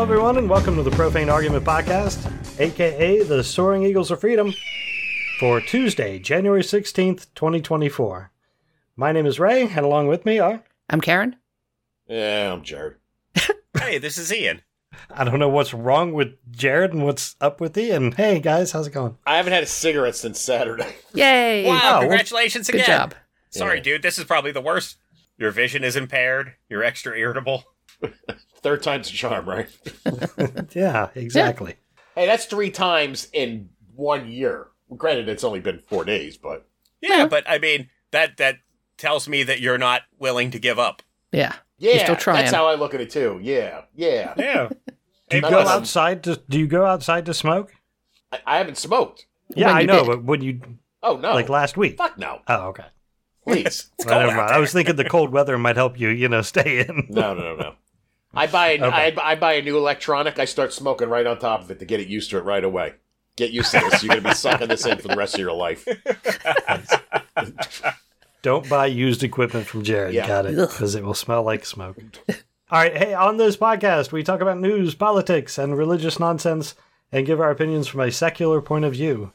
[0.00, 4.50] Hello, everyone, and welcome to the Profane Argument Podcast, aka the Soaring Eagles of Freedom,
[5.38, 8.30] for Tuesday, January 16th, 2024.
[8.96, 10.62] My name is Ray, and along with me are.
[10.88, 11.36] I'm Karen.
[12.08, 12.96] Yeah, I'm Jared.
[13.78, 14.62] Hey, this is Ian.
[15.10, 18.12] I don't know what's wrong with Jared and what's up with Ian.
[18.12, 19.18] Hey, guys, how's it going?
[19.26, 20.94] I haven't had a cigarette since Saturday.
[21.12, 21.66] Yay!
[21.66, 22.86] Wow, oh, well, congratulations Good again.
[23.00, 23.14] job.
[23.50, 23.82] Sorry, Yeah.
[23.82, 24.02] dude.
[24.02, 24.96] This is probably the worst.
[25.36, 26.54] Your vision is impaired.
[26.70, 27.64] You're extra irritable.
[28.62, 29.68] Third time's a charm, right?
[30.74, 31.76] Yeah, exactly.
[32.14, 34.68] Hey, that's three times in one year.
[34.96, 36.66] Granted, it's only been four days, but
[37.00, 37.26] Yeah, Yeah.
[37.26, 38.56] but I mean that that
[38.98, 41.02] tells me that you're not willing to give up.
[41.32, 41.54] Yeah.
[41.78, 42.38] yeah, still trying.
[42.44, 43.38] that's how I look at it too.
[43.42, 44.34] Yeah, yeah.
[44.36, 44.68] Yeah.
[45.28, 47.72] Do you go of them- outside to Do you go outside to smoke?
[48.32, 49.26] I, I haven't smoked.
[49.54, 50.06] Yeah, I know, did.
[50.06, 50.60] but when you
[51.02, 51.96] Oh no, like last week?
[51.96, 52.84] fuck no, Oh, okay.
[53.44, 53.90] please.
[53.98, 54.54] It's Well, cold never out mind.
[54.56, 57.06] I was thinking the cold weather might help you, you know, stay in.
[57.08, 57.74] no, no, no, no.
[58.32, 59.14] I buy a, Okay.
[59.16, 60.38] I, I buy a new electronic.
[60.38, 62.62] I start smoking right on top of it to get it used to it right
[62.62, 62.94] away.
[63.36, 64.02] Get used to this.
[64.02, 65.86] You're gonna be sucking this in for the rest of your life.
[68.42, 70.14] Don't buy used equipment from Jared.
[70.14, 70.26] Yeah.
[70.26, 70.56] Got it?
[70.56, 71.96] Because it will smell like smoke.
[72.28, 72.96] All right.
[72.96, 76.74] Hey, on this podcast, we talk about news, politics, and religious nonsense
[77.12, 79.32] and give our opinions from a secular point of view.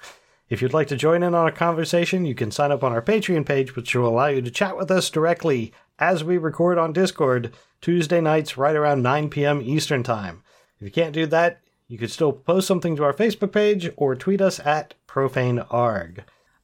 [0.50, 3.02] If you'd like to join in on a conversation, you can sign up on our
[3.02, 6.94] Patreon page, which will allow you to chat with us directly as we record on
[6.94, 9.62] Discord Tuesday nights right around 9 p.m.
[9.62, 10.44] Eastern Time.
[10.78, 14.16] If you can't do that, you could still post something to our Facebook page or
[14.16, 16.20] tweet us at profanearg.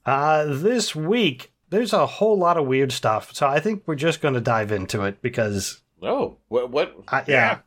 [0.06, 4.22] Uh, this week, there's a whole lot of weird stuff, so I think we're just
[4.22, 6.72] going to dive into it because, Oh, what?
[6.72, 6.96] What?
[7.08, 7.24] I, yeah.
[7.28, 7.58] Yeah.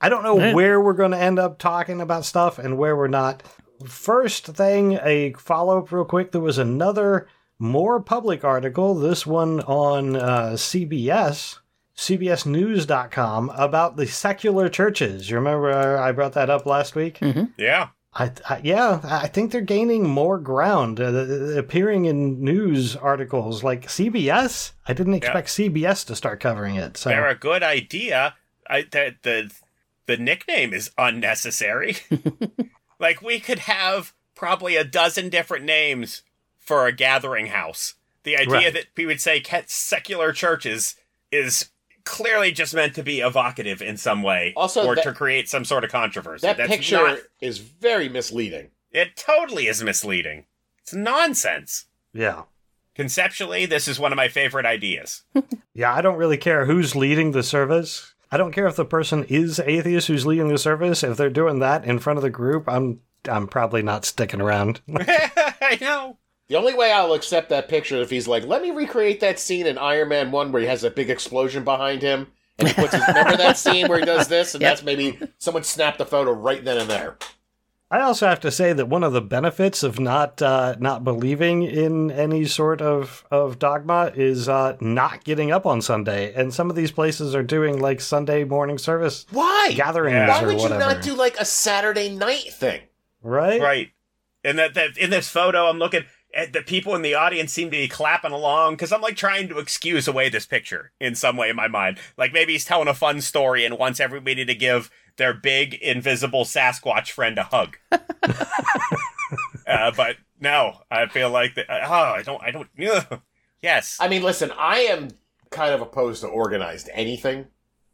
[0.00, 0.54] I don't know Yeah.
[0.54, 3.42] where we're going to end up talking about stuff and where we're not.
[3.86, 6.32] First thing, a follow up real quick.
[6.32, 7.28] There was another
[7.62, 11.60] more public article, this one on uh, CBS,
[11.96, 15.30] CBSNews.com, about the secular churches.
[15.30, 17.20] You remember I brought that up last week?
[17.56, 17.88] Yeah.
[18.14, 21.06] I, I yeah, I think they're gaining more ground, uh,
[21.56, 24.72] appearing in news articles like CBS.
[24.86, 26.96] I didn't expect CBS to start covering it.
[26.96, 28.34] So They're a good idea.
[28.68, 29.50] I the the
[30.06, 31.96] the nickname is unnecessary.
[33.00, 36.22] like we could have probably a dozen different names
[36.62, 37.94] for a gathering house.
[38.24, 38.72] The idea Right.
[38.74, 40.94] that we would say secular churches
[41.30, 41.70] is
[42.04, 45.64] clearly just meant to be evocative in some way, Also, or that- to create some
[45.64, 46.46] sort of controversy.
[46.46, 48.70] That That's picture not- is very misleading.
[48.92, 50.46] it totally is misleading.
[50.80, 51.86] It's nonsense.
[52.12, 52.42] yeah,
[52.94, 55.22] Conceptually, this is one of my favorite ideas.
[55.74, 58.12] yeah, I don't really care who's leading the service.
[58.30, 61.02] I don't care if the person is atheist who's leading the service.
[61.02, 64.80] If they're doing that in front of the group, I'm I'm probably not sticking around.
[64.94, 66.18] I know.
[66.52, 69.38] The only way I'll accept that picture is if he's like, let me recreate that
[69.38, 72.26] scene in Iron Man 1 where he has a big explosion behind him.
[72.58, 74.54] And he puts his, remember that scene where he does this?
[74.54, 74.70] And Yep.
[74.70, 77.16] that's maybe someone snapped the photo right then and there.
[77.90, 81.62] I also have to say that one of the benefits of not uh, not believing
[81.62, 86.34] in any sort of, of dogma is uh, not getting up on Sunday.
[86.34, 89.72] And some of these places are doing like Sunday morning service Why?
[89.74, 90.28] gatherings Yeah.
[90.28, 92.82] Why or would you not do like a Saturday night thing?
[93.22, 93.58] right?
[93.58, 93.92] Right.
[94.44, 96.06] And that, that in this photo, I'm looking at
[96.52, 99.58] the people in the audience seem to be clapping along because I'm like trying to
[99.58, 101.98] excuse away this picture in some way in my mind.
[102.16, 106.44] Like maybe he's telling a fun story and wants everybody to give their big invisible
[106.44, 107.76] Sasquatch friend a hug.
[109.66, 111.66] uh, but no, I feel like that.
[111.70, 112.42] Oh, I don't.
[112.42, 112.68] I don't.
[112.90, 113.20] Ugh.
[113.60, 113.96] Yes.
[114.00, 115.08] I mean, listen, I am
[115.50, 117.46] kind of opposed to organized anything.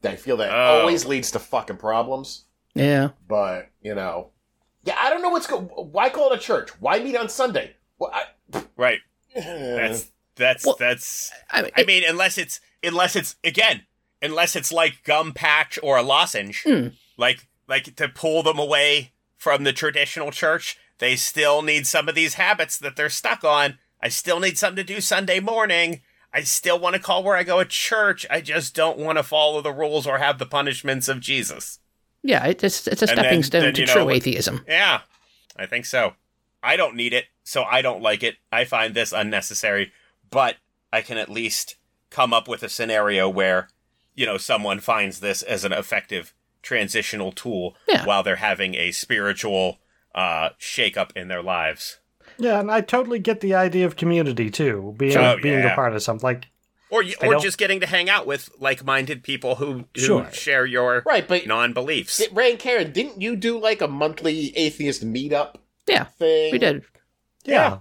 [0.04, 0.80] I feel that Oh.
[0.80, 2.44] always leads to fucking problems.
[2.74, 3.10] Yeah.
[3.26, 4.30] But, you know.
[4.84, 5.60] Yeah, I don't know what's go.
[5.60, 6.70] Why call it a church?
[6.80, 7.74] Why meet on Sunday?
[7.98, 9.00] Well, I, right.
[9.34, 11.30] That's that's Well, that's.
[11.50, 13.82] I mean, I mean, unless it's unless it's again,
[14.22, 16.88] unless it's like gum patch or a lozenge, Hmm.
[17.16, 22.14] like like to pull them away from the traditional church, they still need some of
[22.14, 23.78] these habits that they're stuck on.
[24.02, 26.02] I still need something to do Sunday morning.
[26.32, 28.26] I still want to call where I go a church.
[28.30, 31.78] I just don't want to follow the rules or have the punishments of Jesus.
[32.22, 34.64] yeah, it's it's a And stepping then- stone then, to know, true atheism.
[34.68, 35.00] Yeah,
[35.56, 36.14] I think so.
[36.68, 38.36] I don't need it, so I don't like it.
[38.52, 39.92] I find this unnecessary,
[40.30, 40.56] but
[40.92, 41.76] I can at least
[42.10, 43.68] come up with a scenario where,
[44.14, 48.04] you know, someone finds this as an effective transitional tool Yeah.
[48.04, 49.78] while they're having a spiritual
[50.14, 51.98] uh shake-up in their lives.
[52.38, 55.72] Yeah, and I totally get the idea of community too, being Oh, being yeah.
[55.72, 56.24] a part of something.
[56.26, 56.46] Like,
[56.90, 60.30] Or you, or just getting to hang out with like-minded people who, who Sure.
[60.32, 62.18] share your right, but non-beliefs.
[62.18, 65.56] Di- Ray and Karen, didn't you do like a monthly atheist meetup
[65.88, 66.52] Yeah, thing?
[66.52, 66.84] we did.
[67.44, 67.78] yeah,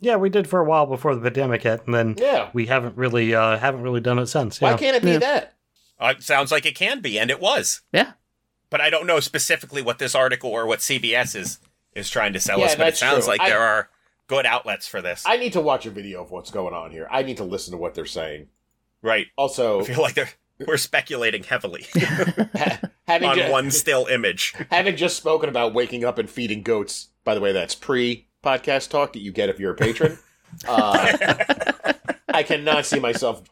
[0.00, 2.50] yeah, we did for a while before the pandemic hit, and then Yeah.
[2.52, 4.60] we haven't really uh, haven't really done it since.
[4.60, 4.76] Why Yeah.
[4.76, 5.18] can't it be Yeah.
[5.18, 5.54] that?
[5.98, 7.80] Uh, it sounds like it can be, and it was.
[7.92, 8.12] Yeah.
[8.68, 11.58] but I don't know specifically what this article or what CBS is
[11.94, 12.74] is trying to sell Yeah, us.
[12.74, 13.34] But it that's sounds true.
[13.34, 13.88] like I- there are
[14.26, 15.22] good outlets for this.
[15.24, 17.06] I need to watch a video of what's going on here.
[17.10, 18.48] I need to listen to what they're saying.
[19.02, 19.28] right.
[19.38, 20.28] Also, I feel like they're
[20.66, 21.86] we're speculating heavily
[23.06, 24.52] having on ju- one still image.
[24.70, 27.08] having just spoken about waking up and feeding goats.
[27.26, 30.18] By the way, that's pre podcast talk that you get if you're a patron.
[30.66, 31.34] Uh,
[32.28, 33.42] I cannot see myself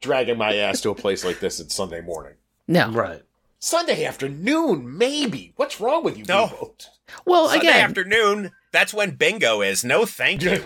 [0.00, 2.34] dragging my ass to a place like this on Sunday morning.
[2.68, 2.90] No.
[2.90, 3.22] Right.
[3.58, 5.54] Sunday afternoon, maybe.
[5.56, 6.46] What's wrong with you No.
[6.48, 6.76] people?
[7.24, 8.52] Well, Sunday again, afternoon.
[8.70, 9.82] That's when bingo is.
[9.82, 10.62] No, thank you.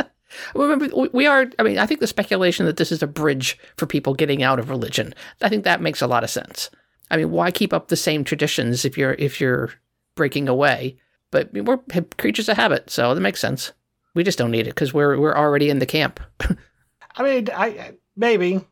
[0.54, 1.46] remember we- we are.
[1.58, 4.58] I mean, I think the speculation that this is a bridge for people getting out
[4.58, 5.14] of religion.
[5.42, 6.70] I think that makes a lot of sense.
[7.10, 9.70] I mean, why keep up the same traditions if you're if you're
[10.16, 10.96] breaking away?
[11.36, 11.78] But we're
[12.16, 13.72] creatures of habit, so that makes sense.
[14.14, 16.18] We just don't need it because we're we're already in the camp.
[17.16, 18.62] I mean, I maybe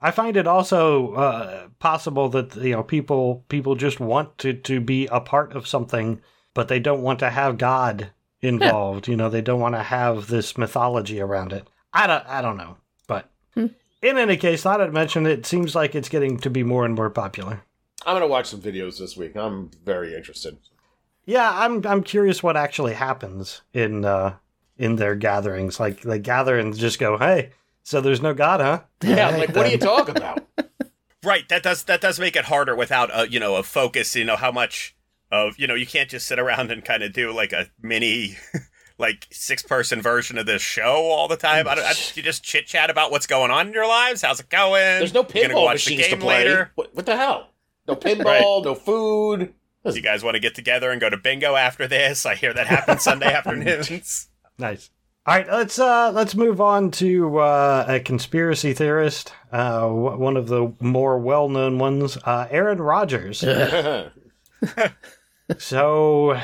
[0.00, 4.80] I find it also uh, possible that you know people people just want to to
[4.80, 6.20] be a part of something,
[6.54, 8.10] but they don't want to have God
[8.40, 9.08] involved.
[9.08, 11.66] You know, they don't want to have this mythology around it.
[11.92, 12.76] I don't I don't know,
[13.08, 13.66] but Hmm.
[14.00, 15.44] in any case, thought I'd mention it.
[15.44, 17.62] Seems like it's getting to be more and more popular.
[18.06, 19.36] I'm gonna watch some videos this week.
[19.36, 20.58] I'm very interested.
[21.24, 24.34] Yeah, I'm I'm curious what actually happens in uh
[24.76, 25.78] in their gatherings.
[25.78, 27.50] Like they gather and just go, "Hey,
[27.82, 30.44] so there's no God, huh?" Yeah, I'm Alright, like, what are you talking about?
[31.24, 31.48] Right.
[31.50, 34.16] That does that does make it harder without a you know a focus.
[34.16, 34.96] You know how much
[35.30, 38.36] of you know you can't just sit around and kind of do like a mini.
[38.98, 41.66] Like six person version of this show all the time.
[41.66, 44.22] I don't, I, you just chit chat about what's going on in your lives.
[44.22, 44.80] How's it going?
[44.80, 46.44] There's no You go pinball the machines to play.
[46.44, 46.70] later?
[46.76, 47.48] What, what the hell?
[47.88, 49.54] No pinball, no food.
[49.84, 52.24] Do you guys want to get together and go to bingo after this?
[52.24, 54.28] I hear that happens Sunday afternoons.
[54.58, 54.90] Nice.
[55.24, 60.36] All right, let's uh let's move on to uh, a conspiracy theorist, uh, w- one
[60.36, 63.38] of the more well-known ones, uh, Aaron Rodgers.
[65.58, 66.40] so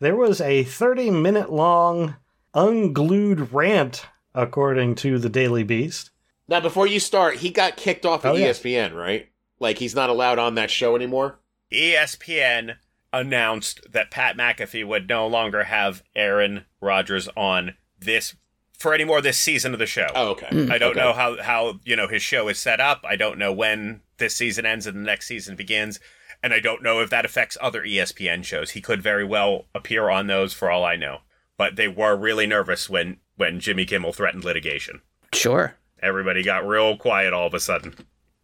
[0.00, 2.16] there was a 30-minute long
[2.54, 6.10] unglued rant, according to the Daily Beast.
[6.48, 8.50] now, before you start, he got kicked off of E Oh, yeah.
[8.52, 9.28] ESPN, right?
[9.60, 11.38] Like he's not allowed on that show anymore.
[11.72, 12.76] ESPN
[13.12, 18.34] announced that Pat McAfee would no longer have Aaron Rodgers on this
[18.78, 20.06] for any more this season of the show.
[20.14, 20.46] Oh, okay.
[20.50, 20.70] Mm.
[20.70, 21.00] I don't Okay.
[21.00, 23.04] know how how you know his show is set up.
[23.08, 26.00] I don't know when this season ends and the next season begins,
[26.42, 28.70] and I don't know if that affects other ESPN shows.
[28.70, 31.18] He could very well appear on those for all I know.
[31.58, 35.02] But they were really nervous when when Jimmy Kimmel threatened litigation.
[35.34, 35.74] Sure.
[36.02, 37.94] Everybody got real quiet all of a sudden.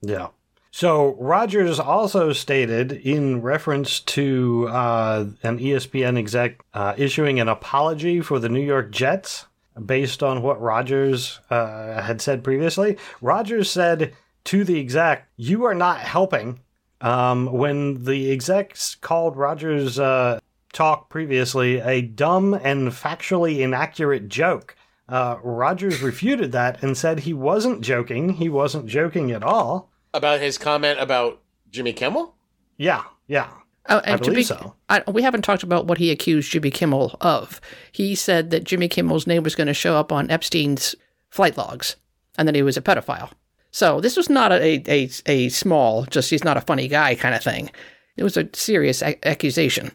[0.02, 0.28] Yeah.
[0.76, 8.20] So Rodgers also stated, in reference to uh, an ESPN exec uh, issuing an apology
[8.20, 9.46] for the New York Jets,
[9.86, 12.98] based on what Rodgers uh, had said previously.
[13.22, 14.12] Rodgers said
[14.44, 16.60] to the exec, "You are not helping."
[17.00, 20.40] Um, when the execs called Rodgers' uh,
[20.74, 24.76] talk previously a dumb and factually inaccurate joke.
[25.08, 28.34] Uh, Rodgers refuted that and said he wasn't joking.
[28.34, 29.90] He wasn't joking at all.
[30.16, 32.34] About his comment about Jimmy Kimmel.
[32.78, 33.50] Yeah, yeah.
[33.88, 34.74] Oh, I and to believe be, so.
[34.88, 37.60] I, we haven't talked about what he accused Jimmy Kimmel of.
[37.92, 40.94] He said that Jimmy Kimmel's name was going to show up on Epstein's
[41.28, 41.96] flight logs,
[42.38, 43.30] and that he was a pedophile.
[43.70, 47.34] So this was not a a, a small, just he's not a funny guy kind
[47.34, 47.70] of thing.
[48.16, 49.92] It was a serious a- accusation.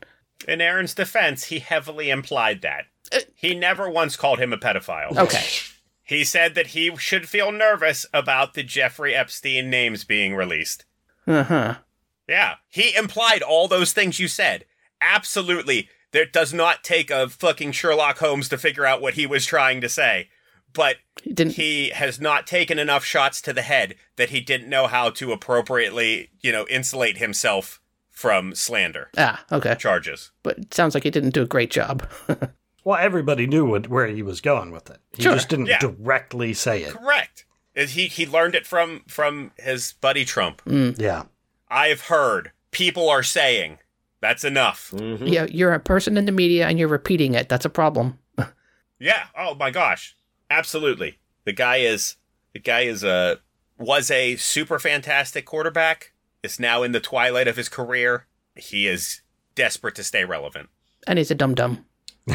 [0.47, 2.85] In Aaron's defense, he heavily implied that.
[3.11, 5.17] Uh, He never once called him a pedophile.
[5.17, 5.43] Okay.
[6.11, 10.83] He said that he should feel nervous about the Jeffrey Epstein names being released.
[11.25, 11.75] Uh huh.
[12.27, 14.65] Yeah, he implied all those things you said.
[14.99, 15.87] Absolutely.
[16.11, 19.79] It does not take a fucking Sherlock Holmes to figure out what he was trying
[19.79, 20.27] to say.
[20.73, 21.53] But He didn't.
[21.53, 25.31] he has not taken enough shots to the head that he didn't know how to
[25.31, 29.75] appropriately, you know, insulate himself from slander ah, okay.
[29.75, 30.31] charges.
[30.43, 32.05] But it sounds like he didn't do a great job.
[32.83, 34.97] Well, everybody knew what, where he was going with it.
[35.15, 35.79] He Sure, just didn't yeah.
[35.79, 36.93] directly say it.
[36.93, 37.45] Correct.
[37.75, 40.61] He he learned it from from his buddy Trump.
[40.65, 41.23] Yeah.
[41.69, 43.77] I've heard people are saying
[44.19, 44.91] that's enough.
[44.91, 45.31] Mhm.
[45.31, 47.49] yeah, you're a person in the media and you're repeating it.
[47.49, 48.17] That's a problem.
[48.99, 49.25] Yeah.
[49.35, 50.15] Oh my gosh.
[50.51, 51.17] Absolutely.
[51.45, 52.17] The guy is
[52.53, 53.39] the guy is a
[53.79, 56.13] was a super fantastic quarterback.
[56.43, 58.27] Is now in the twilight of his career.
[58.55, 59.21] He is
[59.55, 60.69] desperate to stay relevant.
[61.07, 61.85] And he's a dum dum.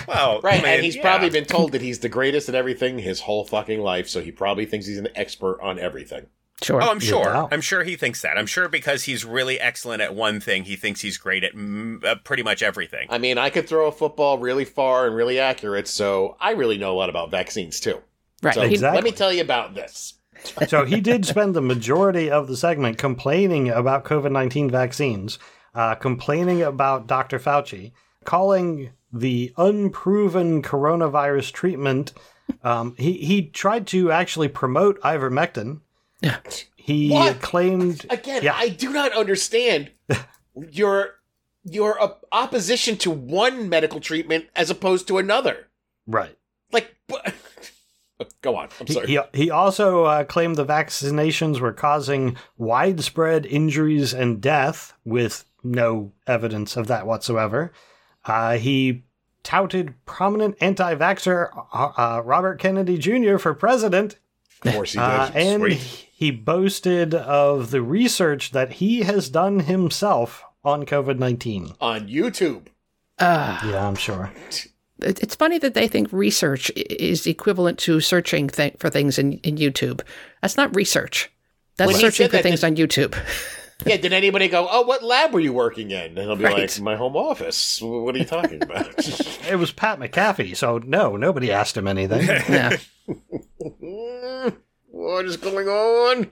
[0.09, 1.03] Well, Right, I mean, and he's yeah.
[1.03, 4.31] probably been told that he's the greatest at everything his whole fucking life, so he
[4.33, 6.27] probably thinks he's an expert on everything.
[6.63, 6.83] Sure.
[6.83, 7.25] Oh, I'm sure.
[7.25, 7.53] doubt.
[7.53, 8.39] I'm sure he thinks that.
[8.39, 12.03] I'm sure because he's really excellent at one thing, he thinks he's great at mm,
[12.03, 13.07] uh, pretty much everything.
[13.11, 16.79] I mean, I could throw a football really far and really accurate, so I really
[16.79, 18.01] know a lot about vaccines too.
[18.43, 18.55] right.
[18.55, 18.97] So he- Exactly.
[18.97, 20.15] let me tell you about this.
[20.69, 25.39] so he did spend the majority of the segment complaining about COVID 19 vaccines.
[25.75, 27.39] uh, complaining about Dr.
[27.39, 27.93] Fauci,
[28.25, 32.13] calling the unproven coronavirus treatment.
[32.63, 35.81] Um, he he tried to actually promote ivermectin.
[36.23, 36.39] Yeah.
[36.77, 37.41] He What?
[37.41, 38.55] claimed Again, Yeah.
[38.57, 39.91] I do not understand
[40.71, 41.15] your
[41.65, 45.67] your op- opposition to one medical treatment as opposed to another.
[46.07, 46.37] right.
[46.73, 47.35] Like, what?
[48.41, 48.69] go on.
[48.81, 49.07] I'm He, sorry.
[49.09, 56.13] he, he also uh, claimed the vaccinations were causing widespread injuries and death, with no
[56.27, 57.73] evidence of that whatsoever.
[58.27, 59.05] Uh, he
[59.43, 63.39] touted prominent anti vaxxer uh, uh, Robert Kennedy Jr.
[63.39, 64.19] for president,
[64.65, 65.05] of course he did.
[65.05, 65.79] uh, and Sweet.
[65.79, 71.75] he boasted of the research that he has done himself on COVID 19.
[71.81, 72.67] on YouTube.
[73.19, 74.33] Uh, Yeah, I'm sure.
[74.99, 79.57] it's funny that they think research is equivalent to searching th- for things in, in
[79.57, 80.01] YouTube.
[80.43, 81.31] That's not research.
[81.77, 83.15] That's When searching for that, things did- on YouTube.
[83.85, 86.17] Yeah, did anybody go, oh, what lab were you working in?
[86.17, 86.57] And he'll be Right.
[86.59, 87.81] like, my home office.
[87.83, 88.95] What are you talking about?
[89.49, 92.27] It was Pat McAfee, so no, nobody asked him anything.
[92.27, 92.77] yeah.
[94.91, 96.31] What is going on?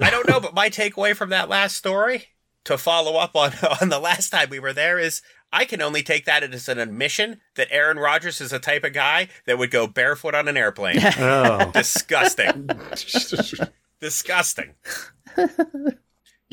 [0.00, 2.28] I don't know, but my takeaway from that last story
[2.64, 5.20] to follow up on on the last time we were there is
[5.52, 8.92] I can only take that as an admission that Aaron Rodgers is the type of
[8.92, 10.98] guy that would go barefoot on an airplane.
[11.18, 11.70] Oh.
[11.74, 12.70] Disgusting.
[14.00, 14.74] Disgusting.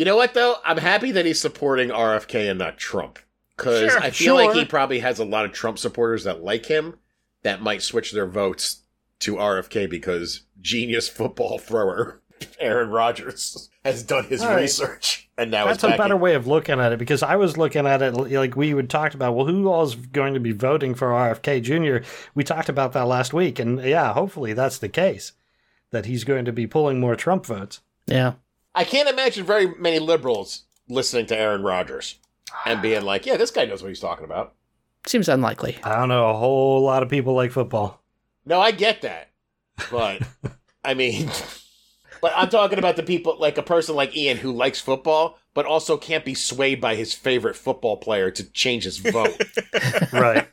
[0.02, 0.56] You know what, though?
[0.66, 3.20] I'm happy that he's supporting RFK and not Trump.
[3.56, 6.66] Because Sure, I feel like he probably has a lot of Trump supporters that like
[6.66, 6.96] him
[7.44, 8.82] that might switch their votes
[9.20, 12.20] to RFK because genius football thrower
[12.60, 14.62] Aaron Rodgers has done his All right.
[14.62, 15.30] research.
[15.38, 17.60] And now it's That's it's a better way of looking at it because I was
[17.60, 19.36] looking at it like we would talked about.
[19.36, 22.04] Well, who all is going to be voting for RFK Jr.?
[22.34, 25.34] We talked about that last week, and yeah, hopefully that's the case.
[25.92, 27.82] That he's going to be pulling more Trump votes.
[28.08, 28.34] Yeah.
[28.74, 32.16] I can't imagine very many liberals listening to Aaron Rodgers
[32.66, 34.54] and being like, yeah, this guy knows what he's talking about.
[35.06, 35.78] Seems unlikely.
[35.84, 36.30] I don't know.
[36.30, 38.02] A whole lot of people like football.
[38.46, 39.30] No, I get that.
[39.90, 40.22] But,
[40.84, 41.30] I mean,
[42.22, 45.66] but I'm talking about the people, like a person like Ian who likes football, but
[45.66, 49.42] also can't be swayed by his favorite football player to change his vote.
[50.14, 50.48] Right.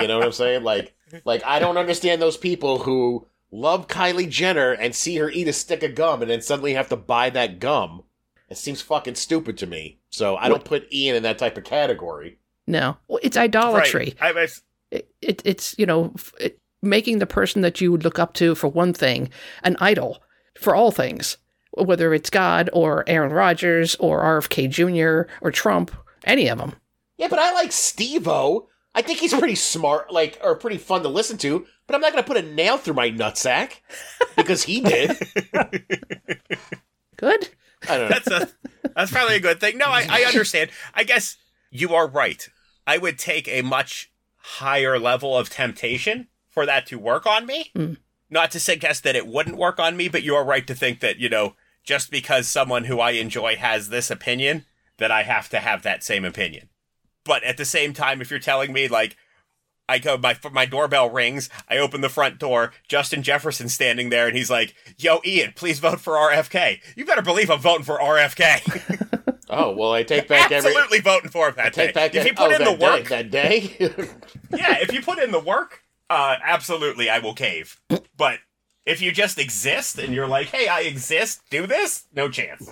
[0.00, 0.62] you know what I'm saying?
[0.62, 0.94] Like,
[1.24, 5.52] like I don't understand those people who love Kylie Jenner and see her eat a
[5.52, 8.02] stick of gum and then suddenly have to buy that gum.
[8.48, 9.98] It seems fucking stupid to me.
[10.10, 12.38] So I don't put Ian in that type of category.
[12.66, 12.96] No.
[13.08, 14.14] Well, it's idolatry.
[14.20, 14.36] Right.
[14.36, 14.48] I, I,
[14.90, 18.54] It, it, it's, you know, it, making the person that you would look up to
[18.54, 19.30] for one thing
[19.64, 20.22] an idol
[20.58, 21.38] for all things,
[21.72, 25.30] whether it's God or Aaron Rodgers or RFK Jr.
[25.40, 25.90] or Trump,
[26.24, 26.74] any of them.
[27.16, 28.68] Yeah, but I like Steve-O.
[28.96, 32.12] I think he's pretty smart, like, or pretty fun to listen to, but I'm not
[32.12, 33.80] going to put a nail through my nutsack
[34.36, 35.10] because he did.
[37.18, 37.50] Good.
[37.86, 38.18] I don't know.
[38.18, 38.48] that's a
[38.96, 39.76] that's probably a good thing.
[39.76, 40.70] No, I, I understand.
[40.94, 41.36] I guess
[41.70, 42.48] you are right.
[42.86, 47.70] I would take a much higher level of temptation for that to work on me.
[47.76, 47.98] Mm.
[48.30, 51.00] Not to suggest that it wouldn't work on me, but you are right to think
[51.00, 54.64] that, you know, just because someone who I enjoy has this opinion,
[54.96, 56.70] that I have to have that same opinion.
[57.26, 59.16] But at the same time, if you're telling me like
[59.88, 64.26] I go my my doorbell rings, I open the front door, Justin Jefferson's standing there
[64.26, 67.98] and he's like, "Yo Ian, please vote for RFK." You better believe I'm voting for
[67.98, 69.02] RFK.
[69.48, 70.70] Oh, well, I take back every.
[70.72, 71.92] Absolutely voting for him that Take day.
[71.92, 73.76] back if that- you put oh, in the that day- work, that day.
[74.58, 77.80] yeah, if you put in the work, uh, absolutely, I will cave.
[78.16, 78.40] But
[78.84, 82.68] if you just exist and you're like, "Hey, I exist, do this," no chance.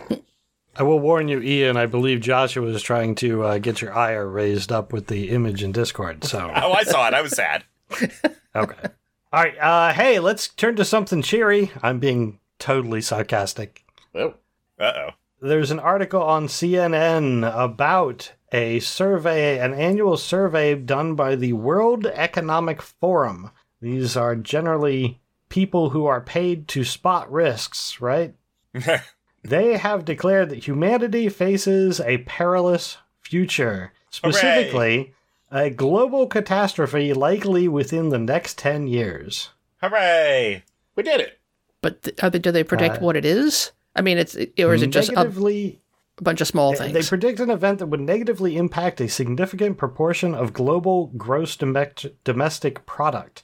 [0.77, 1.77] I will warn you, Ian.
[1.77, 5.63] I believe Joshua is trying to uh, get your ire raised up with the image
[5.63, 6.25] in Discord.
[6.25, 7.15] So Oh, I saw it.
[7.15, 7.65] I was sad.
[8.01, 8.89] okay.
[9.33, 9.59] All right.
[9.59, 11.71] Uh, hey, let's turn to something cheery.
[11.83, 13.85] I'm being totally sarcastic.
[14.15, 14.35] oh,
[14.79, 15.09] Uh oh.
[15.41, 22.07] There's an article on CNN about a survey, an annual survey done by the World
[22.07, 23.51] Economic Forum.
[23.81, 28.35] These are generally people who are paid to spot risks, right?
[29.45, 35.13] They have declared that humanity faces a perilous future, specifically
[35.51, 39.51] a global catastrophe likely within the next 10 years.
[39.83, 40.65] Hooray!
[40.97, 41.39] we did it.
[41.83, 43.73] But th- are they, do they predict Uh, what it is?
[43.95, 45.79] I mean, it's or is it just a, negatively
[46.19, 46.93] a bunch of small things?
[46.93, 52.13] They predict an event that would negatively impact a significant proportion of global gross domec-
[52.25, 53.43] domestic product.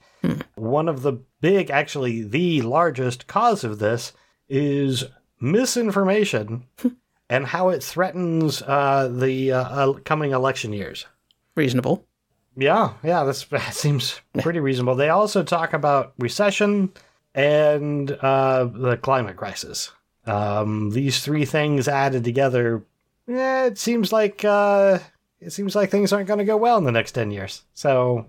[0.55, 4.13] One of the big, actually, the largest cause of this
[4.49, 5.05] is
[5.41, 6.65] misinformation
[7.31, 11.07] and how it threatens uh, the uh, uh, coming election years.
[11.57, 12.05] Reasonable.
[12.57, 14.95] Yeah, yeah, that's, that seems pretty reasonable.
[14.95, 16.93] They also talk about recession
[17.35, 19.93] and uh, the climate crisis.
[20.27, 22.85] Um, these three things added together
[23.31, 24.99] yeah, it seems like uh,
[25.39, 27.63] it seems like things aren't going to go well in the next ten years.
[27.75, 28.27] So,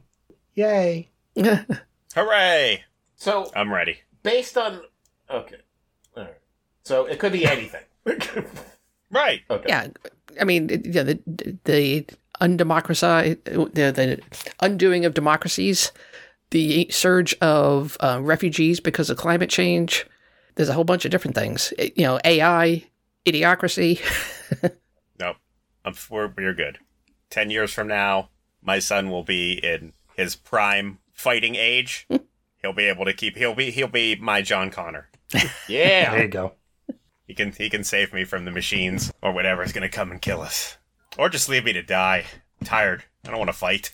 [0.53, 1.09] yay!
[2.15, 2.83] Hooray!
[3.15, 3.99] So I'm ready.
[4.21, 4.81] based on
[5.29, 5.60] okay, all right.
[6.83, 7.83] So it could be anything.
[9.09, 9.41] Right.
[9.49, 9.65] okay.
[9.67, 9.87] yeah,
[10.39, 11.19] I mean, yeah, the
[11.65, 12.05] the
[12.39, 14.19] undemocracy, the the
[14.61, 15.91] undoing of democracies,
[16.51, 20.05] the surge of uh, refugees because of climate change.
[20.55, 21.73] There's a whole bunch of different things.
[21.77, 22.83] It- you know, AI,
[23.25, 23.99] idiocracy.
[25.19, 25.33] no,
[25.85, 26.77] I'm, we're, we're good.
[27.29, 28.29] Ten years from now,
[28.61, 32.07] my son will be in his prime fighting age.
[32.61, 33.35] he'll be able to keep.
[33.37, 33.71] He'll be.
[33.71, 35.09] He'll be my John Connor.
[35.67, 36.11] Yeah.
[36.11, 36.53] There you go.
[37.31, 37.53] He can.
[37.53, 40.41] He can save me from the machines or whatever is going to come and kill
[40.41, 40.75] us,
[41.17, 42.25] or just leave me to die.
[42.59, 43.05] I'm tired.
[43.23, 43.89] I don't want to fight.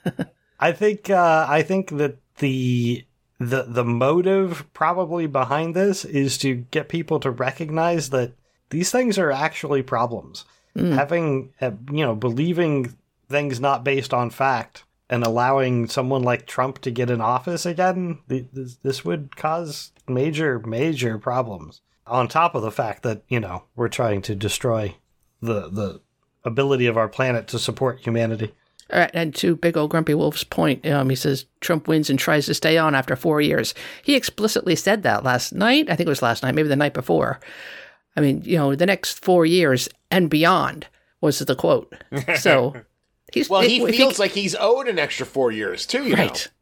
[0.60, 3.06] I think uh, I think that the
[3.40, 8.34] the the motive probably behind this is to get people to recognize that
[8.68, 10.44] these things are actually problems.
[10.76, 12.94] Having uh, you know believing
[13.30, 18.18] things not based on fact and allowing someone like Trump to get in office again,
[18.28, 21.80] th- this, this would cause major major problems.
[22.06, 24.96] On top of the fact that you know we're trying to destroy
[25.40, 26.00] the the
[26.44, 28.54] ability of our planet to support humanity.
[28.92, 32.18] All right, and to Big Old Grumpy Wolf's point, um, he says Trump wins and
[32.18, 33.74] tries to stay on after four years.
[34.02, 35.88] He explicitly said that last night.
[35.88, 37.40] I think it was last night, maybe the night before.
[38.16, 40.86] I mean, you know, the next four years and beyond
[41.20, 41.94] was the quote.
[42.36, 42.74] So
[43.32, 46.04] he's Well, he if feels like he's owed an extra four years too.
[46.04, 46.26] You right.
[46.26, 46.52] Yep.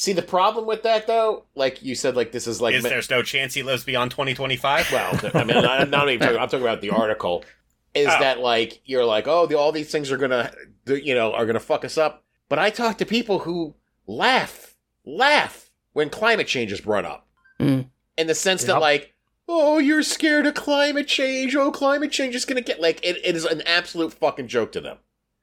[0.00, 3.10] See the problem with that though, like you said, like this is like Is there's
[3.10, 4.90] no chance he lives beyond 2025?
[4.92, 6.40] well, I mean, I'm not even talking.
[6.40, 7.44] I'm talking about the article.
[7.92, 8.18] Is Oh.
[8.18, 10.52] that like you're like, oh, the, all these things are gonna,
[10.86, 12.24] you know, are gonna fuck us up?
[12.48, 13.74] But I talk to people who
[14.06, 17.26] laugh, laugh when climate change is brought up,
[17.60, 17.90] Mm.
[18.16, 18.68] in the sense Yep.
[18.68, 19.12] that like,
[19.48, 21.54] oh, you're scared of climate change.
[21.54, 24.80] Oh, climate change is gonna get like it, it is an absolute fucking joke to
[24.80, 24.96] them.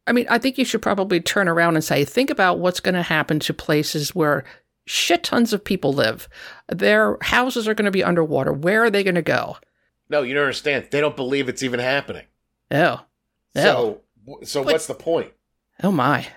[0.08, 2.96] I mean, I think you should probably turn around and say, think about what's going
[2.96, 4.44] to happen to places where
[4.86, 6.28] shit tons of people live.
[6.70, 8.54] Their houses are going to be underwater.
[8.54, 9.58] Where are they going to go?
[10.10, 10.88] No, you don't understand.
[10.90, 12.24] They don't believe it's even happening.
[12.72, 13.02] Oh,
[13.56, 14.02] So,
[14.44, 15.34] so But- what's the point?
[15.84, 16.28] oh my.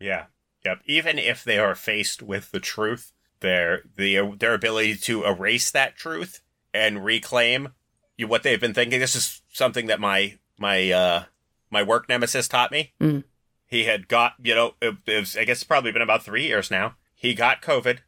[0.00, 0.24] Yeah.
[0.64, 0.80] Yep.
[0.86, 5.96] Even if they are faced with the truth, their the their ability to erase that
[5.96, 6.40] truth
[6.72, 7.70] and reclaim
[8.16, 9.00] you, what they've been thinking.
[9.00, 11.24] This is something that my my uh
[11.72, 12.92] my work nemesis taught me.
[13.00, 13.24] Mm.
[13.66, 16.44] He had got you know it, it was, I guess it's probably been about three
[16.46, 16.94] years now.
[17.14, 17.98] He got COVID.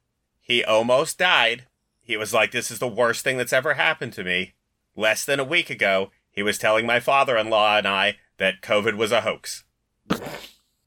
[0.40, 1.66] He almost died.
[2.00, 4.54] He was like, "This is the worst thing that's ever happened to me."
[4.94, 9.10] Less than a week ago, he was telling my father-in-law and I that COVID was
[9.10, 9.64] a hoax.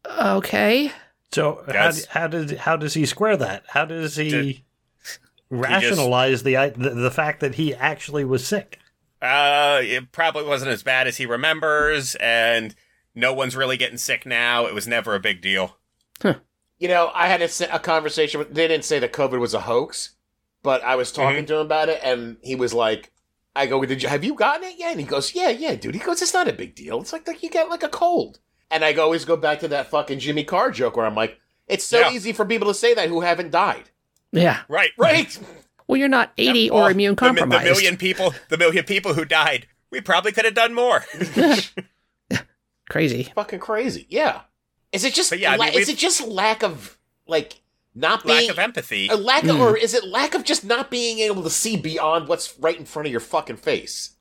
[0.05, 0.91] Okay.
[1.31, 3.63] So how, how did how does he square that?
[3.69, 4.61] How does he Did-
[5.49, 8.79] rationalize the, the the fact that he actually was sick?
[9.21, 12.75] Uh, it probably wasn't as bad as he remembers, and
[13.15, 14.65] no one's really getting sick now.
[14.65, 15.77] It was never a big deal.
[16.79, 18.53] You know, I had a conversation with.
[18.53, 20.11] They didn't say that COVID was a hoax,
[20.61, 23.11] but I was talking to him about it, and he was like,
[23.55, 25.95] "I go, did you have you gotten it yet?" And he goes, "Yeah, yeah, dude."
[25.95, 27.01] He goes, "It's not a big deal.
[27.01, 29.87] It's like like you get like a cold." And I always go back to that
[29.89, 32.11] fucking Jimmy Carr joke where I'm like, "It's so Yeah.
[32.11, 33.89] easy for people to say that who haven't died,
[34.31, 34.59] Yeah.
[34.69, 35.39] Right, right?"
[35.87, 36.71] Well, you're not 80 Yep.
[36.73, 37.61] or immune the mi- compromised.
[37.65, 41.05] The, million people, the million people who died, we probably could have done more.
[42.89, 43.31] Crazy.
[43.35, 44.05] fucking crazy.
[44.09, 44.41] Yeah.
[44.93, 45.29] Is it just?
[45.29, 46.97] But yeah, I la- mean, is it just lack of
[47.27, 47.59] like
[47.93, 49.07] not being Lack of empathy.
[49.09, 49.59] a lack of, Mm.
[49.59, 52.85] or is it lack of just not being able to see beyond what's right in
[52.85, 54.11] front of your fucking face?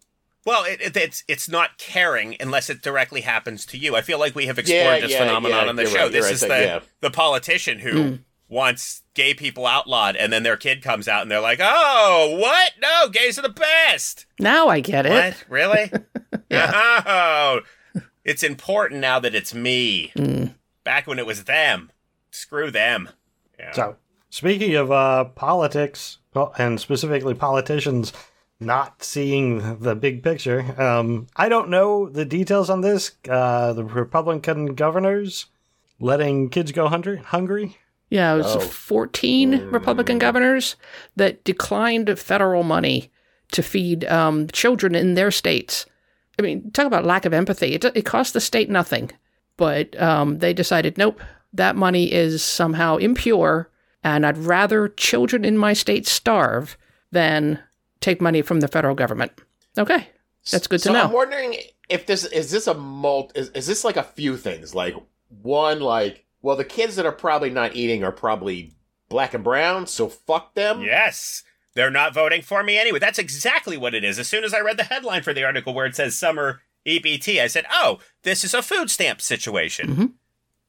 [0.44, 3.94] Well, it, it, it's it's not caring unless it directly happens to you.
[3.94, 6.02] I feel like we have explored Yeah, this yeah, phenomenon yeah, on the show.
[6.04, 6.80] right, this right, is that- the yeah.
[7.00, 8.18] the politician who Mm.
[8.48, 12.72] Wants gay people outlawed, and then their kid comes out and they're like, "Oh, what?
[12.80, 15.10] No, gays are the best." Now I get it.
[15.10, 15.44] What?
[15.48, 15.90] Really?
[16.48, 17.02] Yeah.
[17.06, 17.60] Oh,
[18.24, 20.12] it's important now that it's me.
[20.16, 20.54] Mm.
[20.84, 21.90] Back when it was them.
[22.30, 23.08] Screw them.
[23.58, 23.72] Yeah.
[23.72, 23.96] So
[24.30, 26.18] speaking of uh, politics
[26.56, 28.12] and specifically politicians
[28.60, 33.12] not seeing the big picture, um, I don't know the details on this.
[33.28, 35.46] Uh, the Republican governors
[35.98, 37.76] letting kids go hungry.
[38.10, 38.60] Yeah, it was Oh.
[38.60, 40.76] 14 Republican governors
[41.16, 43.10] that declined federal money
[43.52, 45.86] to feed um, children in their states.
[46.38, 47.74] I mean, talk about lack of empathy.
[47.74, 49.10] It, it cost the state nothing,
[49.56, 51.20] but um, they decided, nope,
[51.52, 53.70] that money is somehow impure,
[54.04, 56.76] and I'd rather children in my state starve
[57.10, 57.58] than
[58.00, 59.32] take money from the federal government.
[59.78, 60.08] Okay,
[60.52, 61.04] that's good to so know.
[61.04, 61.56] I'm wondering
[61.88, 64.94] if this is this a mult is, is this like a few things like
[65.42, 68.72] one like well the kids that are probably not eating are probably
[69.08, 71.42] black and brown so fuck them Yes.
[71.74, 72.98] They're not voting for me anyway.
[72.98, 74.18] That's exactly what it is.
[74.18, 77.38] As soon as I read the headline for the article where it says summer EBT,
[77.38, 80.12] I said, "Oh, this is a food stamp situation." Mhm.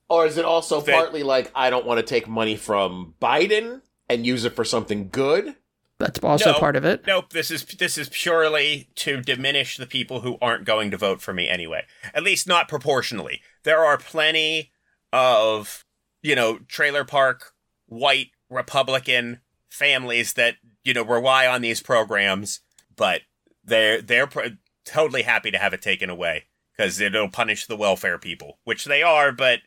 [0.09, 3.83] Or is it also That- partly like I don't want to take money from Biden
[4.09, 5.55] and use it for something good?
[5.97, 6.59] That's also No.
[6.59, 7.07] part of it.
[7.07, 11.21] Nope, this is this is purely to diminish the people who aren't going to vote
[11.21, 11.85] for me anyway.
[12.13, 13.41] At least not proportionally.
[13.63, 14.71] There are plenty
[15.13, 15.85] of,
[16.21, 17.53] you know, trailer park
[17.87, 22.61] white Republican families that, you know, rely on these programs,
[22.95, 23.21] but
[23.63, 28.17] they're they're pro- totally happy to have it taken away because it'll punish the welfare
[28.17, 29.59] people, which they are, but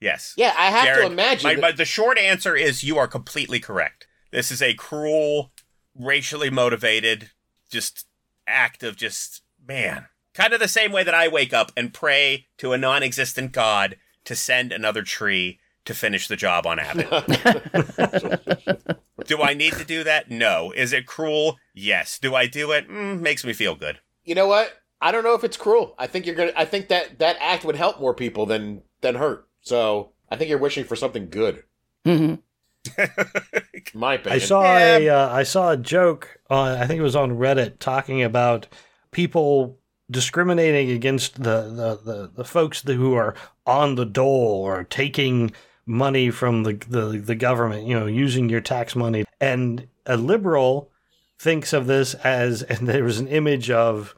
[0.00, 0.34] yes.
[0.36, 1.54] Yeah, I have Jared, to imagine.
[1.56, 4.06] My, but the short answer is you are completely correct.
[4.30, 5.52] This is a cruel,
[5.94, 7.30] racially motivated,
[7.70, 8.06] just
[8.46, 10.06] act of just man.
[10.34, 13.96] Kind of the same way that I wake up and pray to a non-existent god
[14.28, 17.08] to send another tree to finish the job on Abbott.
[19.26, 20.30] do I need to do that?
[20.30, 20.72] No.
[20.76, 21.56] Is it cruel?
[21.74, 22.18] Yes.
[22.18, 22.88] Do I do it?
[22.88, 23.98] Mm, makes me feel good.
[24.24, 24.72] you know what?
[25.00, 25.94] I don't know if it's cruel.
[25.98, 26.50] I think you're gonna.
[26.56, 29.46] I think that that act would help more people than than hurt.
[29.60, 31.62] So I think you're wishing for something good.
[32.04, 32.34] Mm-hmm.
[33.98, 34.34] My opinion.
[34.34, 34.96] I saw Yeah.
[34.98, 38.66] a uh, I saw a joke on I think it was on Reddit talking about
[39.12, 39.78] people
[40.10, 43.34] discriminating against the the, the, the folks who are
[43.66, 45.52] on the dole or taking
[45.86, 49.24] money from the, the the government, you know, using your tax money.
[49.40, 50.90] And a liberal
[51.38, 54.14] thinks of this as and there was an image of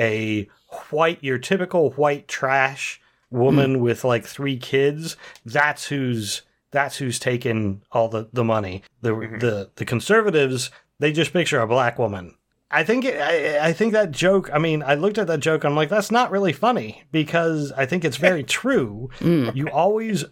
[0.00, 0.48] a
[0.90, 3.00] white your typical white trash
[3.30, 5.16] woman with like three kids.
[5.44, 8.82] That's who's that's who's taken all the, the money.
[9.02, 9.40] The Mhm.
[9.40, 12.36] the the conservatives they just picture a black woman.
[12.72, 14.48] I think it, I I think that joke.
[14.52, 15.64] I mean, I looked at that joke.
[15.64, 19.10] I'm like, that's not really funny because I think it's very true.
[19.20, 19.54] Mm.
[19.54, 20.24] You always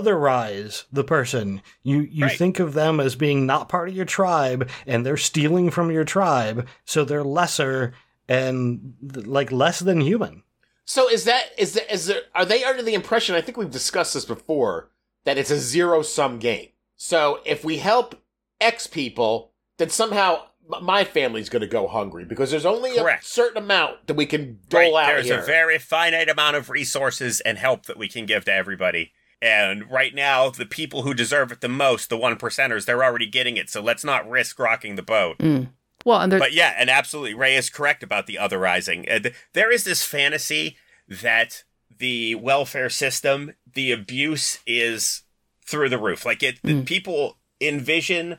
[0.00, 1.62] otherize the person.
[1.82, 2.38] You you Right.
[2.38, 6.04] think of them as being not part of your tribe, and they're stealing from your
[6.04, 7.94] tribe, so they're lesser
[8.28, 10.42] and like less than human.
[10.84, 13.70] So is that is that is there are they under the impression I think we've
[13.70, 14.90] discussed this before
[15.24, 16.68] that it's a zero sum game.
[16.96, 18.14] So if we help
[18.60, 20.42] X people, then somehow
[20.82, 23.24] my family's going to go hungry because there's only Correct.
[23.24, 25.40] a certain amount that we can dole Right, out there's here.
[25.40, 29.12] a very finite amount of resources and help that we can give to everybody.
[29.42, 33.26] And right now, the people who deserve it the most, the one percenters, they're already
[33.26, 33.68] getting it.
[33.70, 35.38] So let's not risk rocking the boat.
[35.38, 35.68] Mm.
[36.04, 39.04] Well, and But yeah, and absolutely, Ray is correct about the otherizing.
[39.08, 40.76] And there is this fantasy
[41.08, 41.64] that
[41.98, 45.22] the welfare system, the abuse is
[45.66, 46.24] through the roof.
[46.24, 46.86] Like it, Mm.
[46.86, 48.38] people envision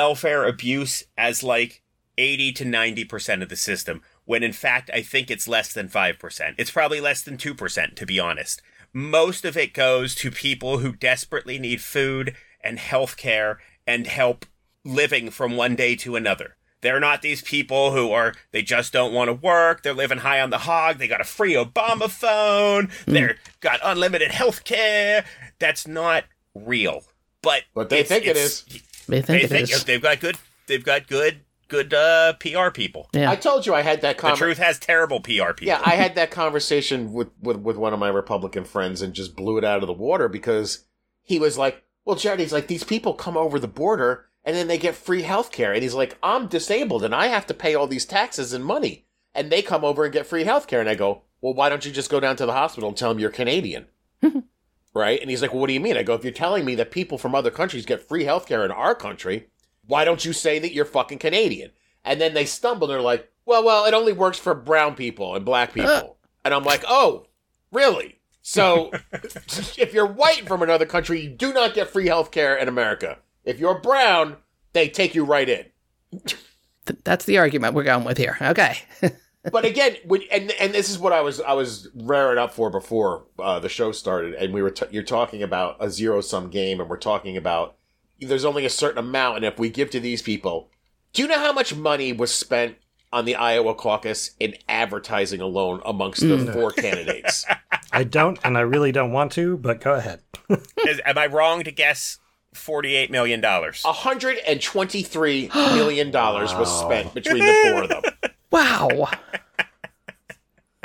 [0.00, 1.82] welfare abuse as like
[2.18, 6.54] 80 to 90% of the system, when in fact, I think it's less than 5%.
[6.58, 8.60] It's probably less than 2%, to be honest.
[8.92, 14.44] Most of it goes to people who desperately need food and health care and help
[14.84, 16.56] living from one day to another.
[16.82, 19.82] They're not these people who are, they just don't want to work.
[19.82, 20.98] They're living high on the hog.
[20.98, 22.90] They got a free Obama phone.
[23.06, 23.12] Hmm.
[23.14, 25.24] They're got unlimited health care.
[25.58, 27.04] That's not real.
[27.42, 28.64] But, But they it's- think it it's-
[29.06, 29.84] they think They it think is.
[29.84, 33.08] they've got good, they've got good, good, uh, PR people.
[33.12, 33.30] Yeah.
[33.30, 34.46] I told you I had that The conversation.
[34.46, 35.66] truth has terrible PR people.
[35.68, 39.34] Yeah, I had that conversation with, with with one of my Republican friends and just
[39.36, 40.84] blew it out of the water because
[41.22, 44.68] he was like, "Well, Jared, he's like these people come over the border and then
[44.68, 47.74] they get free health care, and he's like, I'm disabled and I have to pay
[47.74, 50.88] all these taxes and money, and they come over and get free health care, and
[50.88, 53.18] I go, well, why don't you just go down to the hospital and tell them
[53.18, 53.86] you're Canadian?"
[54.96, 55.20] right?
[55.20, 55.96] And he's like, well, what do you mean?
[55.96, 58.70] I go, if you're telling me that people from other countries get free healthcare in
[58.70, 59.48] our country,
[59.86, 61.70] why don't you say that you're fucking Canadian?
[62.04, 62.86] And then they stumble.
[62.86, 66.16] And they're like, well, well, it only works for brown people and black people.
[66.44, 67.26] and I'm like, oh,
[67.70, 68.18] really?
[68.42, 73.18] So if you're white from another country, you do not get free healthcare in America.
[73.44, 74.36] If you're brown,
[74.72, 75.66] they take you right in.
[76.12, 78.36] Th- that's the argument we're going with here.
[78.40, 78.78] Okay.
[79.52, 82.70] But again, when, and and this is what I was I was raring up for
[82.70, 86.50] before uh, the show started, and we were t- you're talking about a zero sum
[86.50, 87.76] game, and we're talking about
[88.20, 90.68] there's only a certain amount, and if we give to these people,
[91.12, 92.76] do you know how much money was spent
[93.12, 96.52] on the Iowa caucus in advertising alone amongst the Mm.
[96.52, 97.44] four candidates?
[97.92, 100.20] I don't, and I really don't want to, but go ahead.
[100.86, 102.18] Is, am I wrong to guess
[102.52, 103.82] forty-eight million dollars?
[103.84, 108.30] hundred and twenty three million dollars was spent between the four of them.
[108.50, 109.08] wow.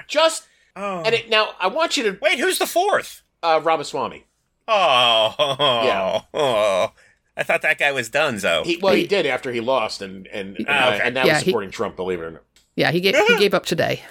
[0.08, 1.02] Just Oh.
[1.06, 3.24] and it, now I want you to Wait, who's the fourth?
[3.44, 4.26] uh, Ramaswamy.
[4.68, 5.36] Oh,
[5.86, 6.22] Yeah.
[6.34, 6.94] Oh,
[7.36, 8.64] I thought that guy was Dunzo.
[8.66, 11.02] He well he He- did after he lost, and and and, okay.
[11.04, 11.96] and now Yeah, he's he- supporting Trump.
[11.96, 12.44] Believe it or not.
[12.76, 14.02] Yeah, he gave he gave up today.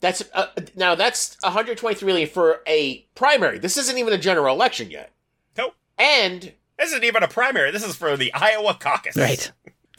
[0.00, 3.58] That's uh, now that's 123 million for a primary.
[3.58, 5.10] This isn't even a general election yet.
[5.56, 5.74] Nope.
[5.98, 7.70] And This isn't even a primary.
[7.70, 9.16] This is for the Iowa caucus.
[9.16, 9.50] Right.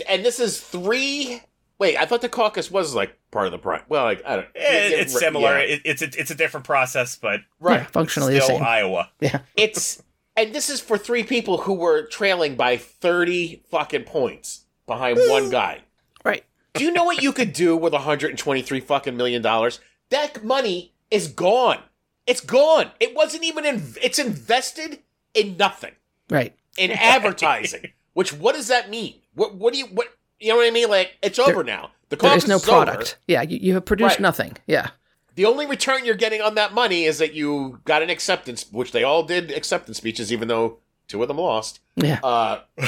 [0.07, 1.41] and this is three
[1.79, 3.83] Wait, I thought the caucus was like part of the prime.
[3.87, 4.47] Well, like I don't.
[4.55, 5.59] Eh, yeah, it's yeah, similar.
[5.59, 5.75] yeah.
[5.75, 7.81] It, it's a, it's a different process, but right.
[7.81, 8.65] Yeah, functionally the still same.
[8.65, 9.09] Iowa.
[9.19, 9.41] yeah.
[9.55, 10.01] It's
[10.35, 15.49] and this is for three people who were trailing by thirty fucking points behind one
[15.49, 15.81] guy.
[16.25, 16.43] Right.
[16.73, 19.79] Do you know what you could do with 123 fucking million dollars?
[20.09, 21.79] That money is gone.
[22.25, 22.91] It's gone.
[22.99, 23.83] It wasn't even in.
[24.01, 24.99] It's invested
[25.33, 25.93] in nothing
[26.29, 26.55] Right.
[26.77, 26.91] in
[27.27, 27.91] advertising.
[28.13, 29.15] Which what does that mean?
[29.35, 30.07] What what do you what
[30.39, 30.89] you know what I mean?
[30.89, 31.91] Like it's over now.
[32.09, 32.85] The There caucus is no is over.
[32.85, 33.17] product.
[33.27, 34.19] Yeah, you, you have produced Right.
[34.21, 34.57] nothing.
[34.67, 34.89] Yeah.
[35.35, 38.91] The only return you're getting on that money is that you got an acceptance, which
[38.91, 41.79] they all did acceptance speeches, even though two of them lost.
[41.95, 42.19] Yeah.
[42.23, 42.61] Uh,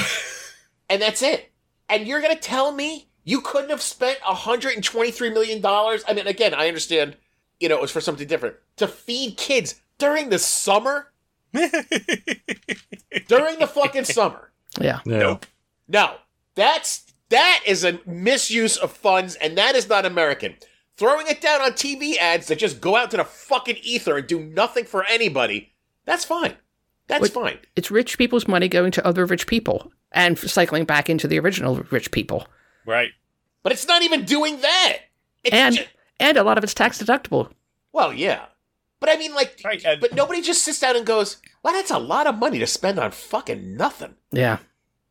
[0.88, 1.52] and that's it.
[1.88, 5.64] And you're going to tell me you couldn't have spent $123 million?
[5.64, 7.16] I mean, again, I understand,
[7.60, 8.56] you know, it was for something different.
[8.78, 11.12] To feed kids during the summer?
[11.52, 11.70] during
[13.58, 14.50] the fucking summer.
[14.80, 15.00] Yeah.
[15.04, 15.18] Yeah.
[15.18, 15.46] Nope.
[15.88, 16.14] No,
[16.54, 20.54] that's that is a misuse of funds, and that is not American.
[20.96, 24.26] Throwing it down on TV ads that just go out to the fucking ether and
[24.26, 25.72] do nothing for anybody,
[26.04, 26.54] that's fine.
[27.06, 27.32] That's Wait.
[27.32, 27.58] fine.
[27.74, 31.76] It's rich people's money going to other rich people and cycling back into the original
[31.90, 32.46] rich people.
[32.86, 33.10] Right.
[33.62, 34.96] But it's not even doing that.
[35.42, 35.84] It's And ju-
[36.20, 37.50] and a lot of it's tax deductible.
[37.92, 38.44] well, yeah.
[39.00, 41.90] But I mean, like, Right, and- but nobody just sits down and goes, "Well, that's
[41.90, 44.58] a lot of money to spend on fucking nothing." Yeah.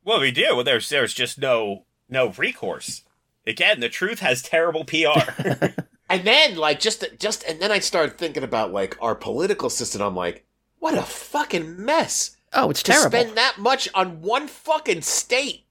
[0.03, 0.55] Well, we do.
[0.55, 3.03] Well, there's there's just no no recourse.
[3.47, 5.21] Again, the truth has terrible PR.
[6.11, 10.01] And then, like, just just and then I started thinking about like our political system.
[10.01, 10.43] I'm like,
[10.79, 12.35] what a fucking mess.
[12.51, 13.11] Oh, it's to terrible.
[13.11, 15.65] spend that much on one fucking state.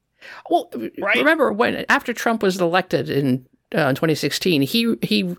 [0.48, 1.16] Well, Right.
[1.16, 5.34] remember when after Trump was elected in uh, 2016, he he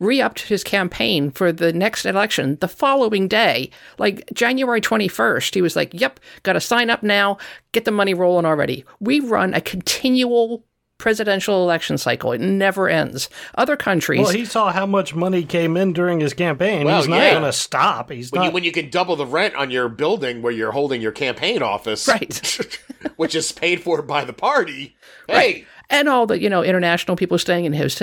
[0.00, 5.54] re-upped his campaign for the next election the following day, like January 21st.
[5.54, 7.38] He was like, "Yep, got to sign up now.
[7.72, 10.64] Get the money rolling already." We run a continual
[10.98, 12.30] presidential election cycle.
[12.32, 13.30] It never ends.
[13.54, 16.84] Other countries, Well, he saw how much money came in during his campaign.
[16.84, 17.30] Well, He's not yeah.
[17.30, 18.10] going to stop.
[18.10, 18.52] He's When you not.
[18.54, 22.06] when you can double the rent on your building where you're holding your campaign office,
[22.06, 22.68] right.
[23.16, 24.94] which is paid for by the party.
[25.26, 27.98] Hey, and all the you know international people staying in hos-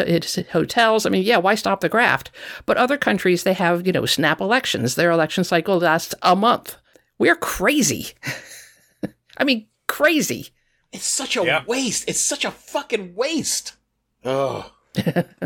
[0.52, 1.06] hotels.
[1.06, 2.30] I mean, yeah, why stop the graft?
[2.66, 4.96] But other countries they have you know snap elections.
[4.96, 6.78] Their election cycle lasts a month.
[7.18, 8.10] We're crazy.
[9.38, 10.50] I mean, crazy.
[10.92, 11.64] it's such a Yeah.
[11.66, 12.06] waste.
[12.08, 13.74] It's such a fucking waste.
[14.26, 14.72] Oh,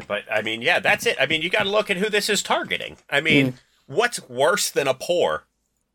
[0.08, 1.18] but I mean, yeah, that's it.
[1.20, 2.98] I mean, you got to look at who this is targeting.
[3.10, 3.56] I mean, mm.
[3.86, 5.46] what's worse than a poor?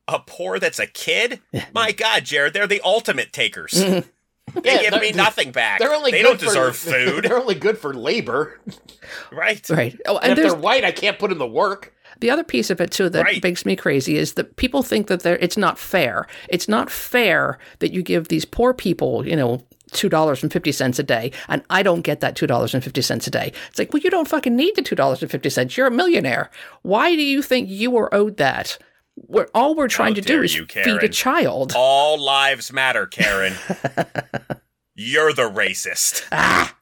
[0.08, 1.40] A poor that's a kid?
[1.74, 3.72] My God, Jared, they're the ultimate takers.
[3.72, 4.08] Mm-hmm.
[4.62, 5.78] They Yeah, give they're- me nothing back.
[5.78, 8.58] they're only they good don't for- deserve food, They're only good for labor.
[9.32, 9.68] right?
[9.70, 9.98] Right.
[10.06, 11.92] Oh, And and if they're white, I can't put in the work.
[12.20, 13.42] the other piece of it too that Right.
[13.42, 16.26] makes me crazy is that people think that they're, it's not fair.
[16.48, 20.72] It's not fair that you give these poor people, you know, two dollars and fifty
[20.72, 23.52] cents a day, and I don't get that two dollars and fifty cents a day.
[23.68, 25.76] It's like, well, you don't fucking need the two dollars and fifty cents.
[25.76, 26.50] You're a millionaire.
[26.82, 28.78] Why do you think you are owed that?
[29.16, 31.72] We're, all we're trying to do is you, feed a child.
[31.74, 33.54] All lives matter, Karen.
[34.94, 36.22] You're the racist.
[36.32, 36.76] Ah,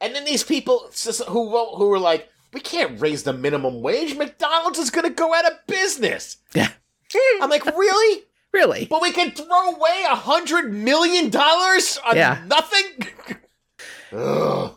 [0.00, 0.90] And then these people
[1.28, 4.16] who won't- who were like, we can't raise the minimum wage.
[4.16, 6.36] McDonald's is going to go out of business.
[6.54, 6.70] Yeah.
[7.40, 8.24] I'm like, really?
[8.52, 8.86] really?
[8.86, 12.42] But we can throw away a hundred million dollars on Yeah.
[12.46, 13.08] nothing.
[14.12, 14.76] Ugh.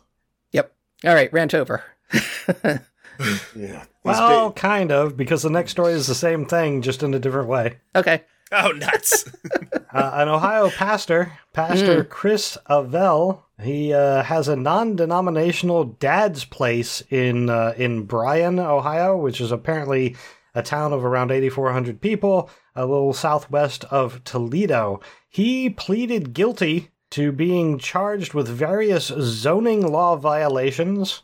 [0.52, 0.74] Yep.
[1.06, 1.84] All right, rant over.
[3.56, 3.86] Yeah.
[4.04, 7.50] well, kind of, because the next story is the same thing, just in a different
[7.50, 7.78] way.
[7.96, 8.24] Okay.
[8.52, 9.30] Oh, nuts.
[9.94, 17.50] Uh, an Ohio pastor, Pastor Chris Avell, he uh, has a non-denominational dad's place in
[17.50, 20.16] uh, in Bryan, Ohio, which is apparently
[20.54, 25.00] a town of around 8,400 people, a little southwest of Toledo.
[25.30, 31.24] He pleaded guilty to being charged with various zoning law violations.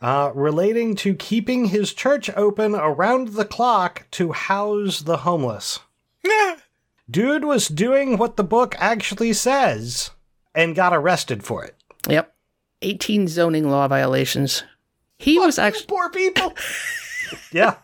[0.00, 5.78] Uh, relating to keeping his church open around the clock to house the homeless.
[7.10, 10.10] Dude was doing what the book actually says
[10.54, 11.76] and got arrested for it.
[12.08, 12.34] Yep.
[12.82, 14.64] 18 zoning law violations.
[15.18, 16.54] He was actually Poor people.
[17.52, 17.76] Yeah.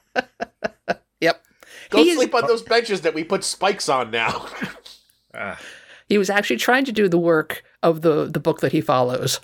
[1.20, 1.42] Yep.
[1.90, 4.46] Go He is- sleep on those benches that we put spikes on now.
[5.34, 5.58] Ah,
[6.08, 9.40] He was actually trying to do the work of the the book that he follows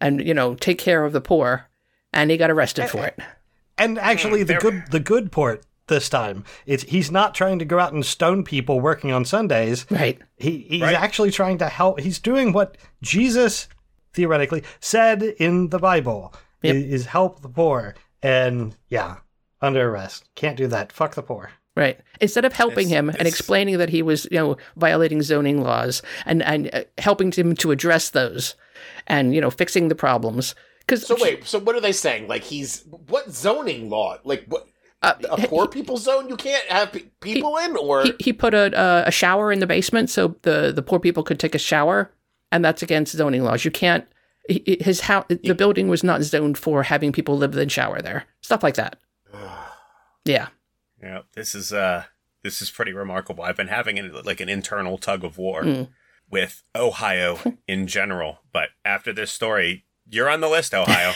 [0.00, 1.67] and you know, take care of the poor
[2.12, 3.18] and he got arrested for it.
[3.76, 7.78] And actually the good the good part this time, it's he's not trying to go
[7.78, 9.86] out and stone people working on Sundays.
[9.90, 10.18] Right.
[10.36, 10.94] He he's Right.
[10.94, 13.68] actually trying to help he's doing what Jesus
[14.12, 16.74] theoretically said in the Bible Yep.
[16.76, 17.94] is help the poor.
[18.22, 19.18] And yeah,
[19.62, 20.28] under arrest.
[20.34, 20.90] Can't do that.
[20.92, 21.52] Fuck the poor.
[21.76, 22.00] Right.
[22.20, 26.02] Instead of helping It's- him and explaining that he was, you know, violating zoning laws
[26.26, 28.56] and and uh, helping him to address those
[29.06, 30.56] and you know, fixing the problems,
[30.88, 32.28] Because So wait, so what are they saying?
[32.28, 34.18] Like he's what zoning law?
[34.24, 34.66] Like what
[35.02, 36.28] uh, a poor people zone?
[36.28, 39.60] You can't have pe- people in, or he, he put a, a a shower in
[39.60, 42.10] the basement so the the poor people could take a shower,
[42.50, 43.64] and that's against zoning laws.
[43.64, 44.06] You can't.
[44.48, 48.00] he- he- His house, the building was not zoned for having people live and shower
[48.02, 48.24] there.
[48.42, 48.96] Stuff like that.
[50.24, 50.48] Yeah.
[51.02, 52.04] Yeah, this is uh
[52.42, 53.44] this is pretty remarkable.
[53.44, 55.88] I've been having an, like an internal tug of war Mm.
[56.30, 61.12] with Ohio in general, but after this story, you're on the list, Ohio.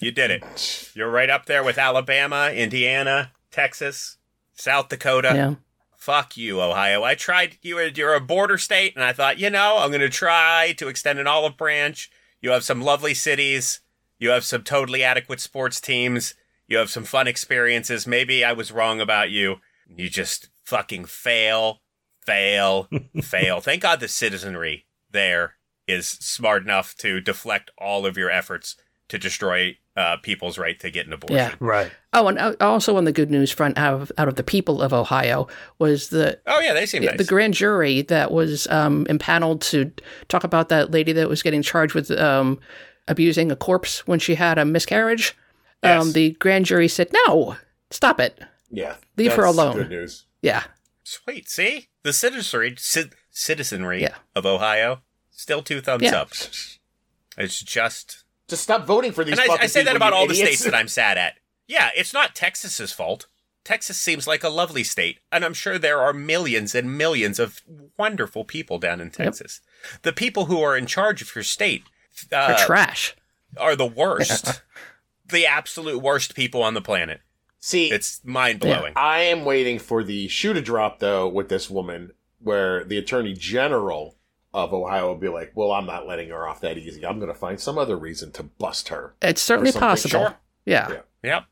[0.00, 0.90] you did it.
[0.94, 4.18] You're right up there with Alabama, Indiana, Texas,
[4.54, 5.32] South Dakota.
[5.34, 5.54] Yeah.
[5.96, 7.02] Fuck you, Ohio.
[7.02, 7.58] I tried.
[7.62, 10.74] You were you're a border state, and I thought, you know, I'm going to try
[10.76, 12.10] to extend an olive branch.
[12.40, 13.80] You have some lovely cities.
[14.18, 16.34] You have some totally adequate sports teams.
[16.68, 18.06] You have some fun experiences.
[18.06, 19.56] Maybe I was wrong about you.
[19.88, 21.80] You just fucking fail,
[22.24, 22.88] fail,
[23.22, 23.60] fail.
[23.60, 25.54] Thank God the citizenry there
[25.86, 28.76] is smart enough to deflect all of your efforts
[29.08, 31.36] to destroy uh, people's right to get an abortion.
[31.36, 31.54] Yeah.
[31.60, 31.92] Right.
[32.14, 34.80] Oh, and uh, also on the good news front, out of, out of the people
[34.82, 35.46] of Ohio,
[35.78, 37.18] was the Oh yeah, they seem Yeah, nice.
[37.18, 39.92] the grand jury that was um, impaneled to
[40.28, 42.58] talk about that lady that was getting charged with um,
[43.06, 45.36] abusing a corpse when she had a miscarriage.
[45.82, 47.56] Um, the grand jury said, "No,
[47.90, 48.40] stop it.
[48.70, 49.76] yeah, Leave her alone.
[49.76, 50.24] Good news.
[50.40, 50.62] Yeah,
[51.02, 51.46] Sweet.
[51.50, 54.14] See the citizenry, ci- citizenry Yeah.
[54.34, 55.02] of Ohio,
[55.34, 56.16] still two thumbs Yeah.
[56.22, 56.30] up.
[57.36, 59.32] It's just, Just stop voting for these.
[59.32, 61.34] and I, fucking I say that about you all the states that I'm sad at.
[61.66, 63.26] Yeah, it's not Texas's fault.
[63.64, 67.62] Texas seems like a lovely state, and I'm sure there are millions and millions of
[67.98, 69.62] wonderful people down in Texas.
[70.02, 71.84] The people who are in charge of your state
[72.30, 73.16] or uh, trash.
[73.56, 74.60] are the worst,
[75.26, 77.22] the absolute worst people on the planet.
[77.58, 78.92] See, It's mind blowing.
[78.96, 83.32] I am waiting for the shoe to drop though with this woman, where the attorney
[83.32, 84.16] general
[84.54, 87.04] of Ohio will be like, "Well, I'm not letting her off that easy.
[87.04, 90.10] I'm going to find some other reason to bust her." It's certainly possible.
[90.20, 90.36] Sure.
[90.64, 90.88] Yeah.
[90.90, 91.00] Yeah.
[91.22, 91.44] Yep.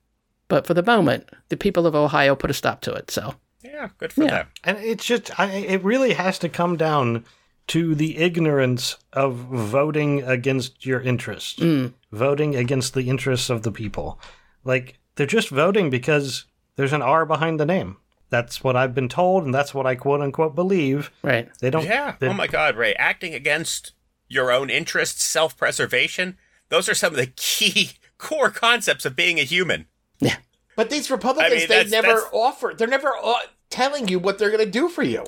[0.49, 3.11] but for the moment, the people of Ohio put a stop to it.
[3.11, 4.31] So Yeah, good for Yeah.
[4.31, 4.47] them.
[4.65, 7.25] And it's just, I, it really has to come down
[7.69, 11.95] to the ignorance of voting against your interests, Mm.
[12.11, 14.19] voting against the interests of the people.
[14.65, 16.45] Like, they're just voting because
[16.77, 17.97] there's an R behind the name.
[18.33, 21.11] That's what I've been told, and that's what I quote unquote believe.
[21.23, 21.51] right.
[21.61, 21.85] They don't.
[21.85, 22.17] Yeah.
[22.19, 22.95] they- oh my God, Ray.
[22.95, 23.93] Acting against
[24.27, 26.39] your own interests, self preservation,
[26.71, 29.87] those are some of the key core concepts of being a human.
[30.19, 30.37] Yeah.
[30.77, 32.73] But these Republicans, I mean, they never that's- offer.
[32.77, 33.35] They're never uh,
[33.69, 35.25] telling you what they're going to do for you.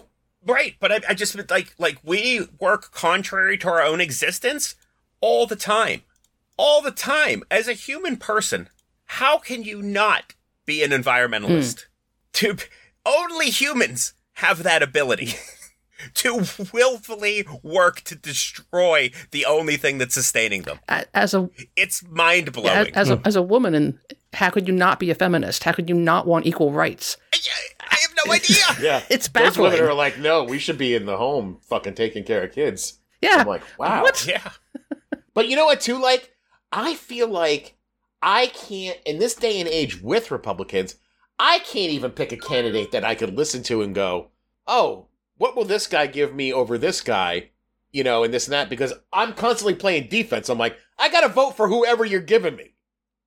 [0.46, 0.76] Right.
[0.80, 4.76] But I, I just like, like, we work contrary to our own existence
[5.20, 6.00] all the time.
[6.56, 7.42] All the time.
[7.50, 8.70] As a human person,
[9.04, 11.84] how can you not be an environmentalist?
[12.34, 12.56] To
[13.06, 15.34] only humans have that ability.
[16.14, 20.78] to willfully work to destroy the only thing that's sustaining them.
[20.88, 22.94] As a It's mind as, blowing.
[22.94, 23.22] as a hmm.
[23.24, 23.98] as a woman, and
[24.34, 25.64] how could you not be a feminist?
[25.64, 27.16] How could you not want equal rights?
[27.32, 27.38] I,
[27.80, 28.56] I have no idea.
[28.80, 32.24] Yeah, It's those women are like, "No, we should be in the home, fucking taking
[32.24, 33.36] care of kids." Yeah.
[33.38, 34.26] I'm like, "Wow." What?
[34.26, 34.50] yeah.
[35.34, 36.00] But you know what, too?
[36.00, 36.32] Like,
[36.70, 37.76] I feel like
[38.22, 40.94] I can't, in this day and age with Republicans,
[41.38, 44.28] I can't even pick a candidate that I could listen to and go,
[44.66, 47.50] oh, what will this guy give me over this guy?
[47.92, 50.48] You know, and this and that, because I'm constantly playing defense.
[50.48, 52.74] I'm like, I got to vote for whoever you're giving me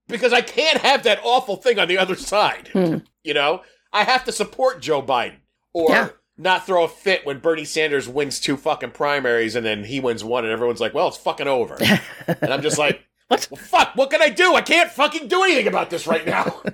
[0.07, 2.69] because I can't have that awful thing on the other side.
[2.73, 2.97] Hmm.
[3.23, 5.37] You know, I have to support Joe Biden
[5.73, 6.09] or Yeah.
[6.37, 10.23] not throw a fit when Bernie Sanders wins two fucking primaries and then he wins
[10.23, 11.77] one and everyone's like, well, it's fucking over.
[12.27, 13.47] and I'm just like, What?
[13.51, 14.53] well, fuck, what can I do?
[14.55, 16.61] I can't fucking do anything about this right now.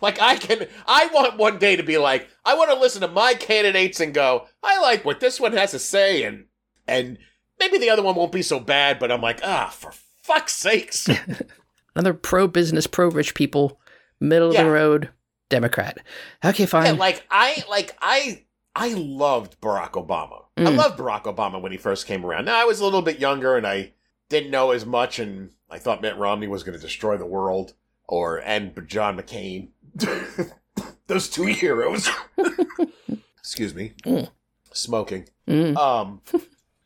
[0.00, 3.08] like, I can, I want one day to be like, I want to listen to
[3.08, 6.44] my candidates and go, I like what this one has to say and,
[6.86, 7.18] and
[7.60, 11.08] maybe the other one won't be so bad, but I'm like, ah, for fuck's sakes.
[11.94, 13.80] Another pro business, pro rich people,
[14.20, 14.60] middle Yeah.
[14.60, 15.10] of the road
[15.48, 15.98] Democrat.
[16.44, 16.98] Okay, Yeah, fine.
[16.98, 18.44] like I like I
[18.76, 20.44] I loved Barack Obama.
[20.56, 20.76] I Mm.
[20.76, 22.44] loved Barack Obama when he first came around.
[22.44, 23.92] Now I was a little bit younger and I
[24.28, 27.72] didn't know as much, and I thought Mitt Romney was going to destroy the world,
[28.06, 29.68] or and John McCain,
[31.06, 32.08] those two heroes.
[33.38, 34.28] Excuse me, Mm.
[34.72, 35.28] smoking.
[35.48, 35.76] Mm.
[35.76, 36.20] Um,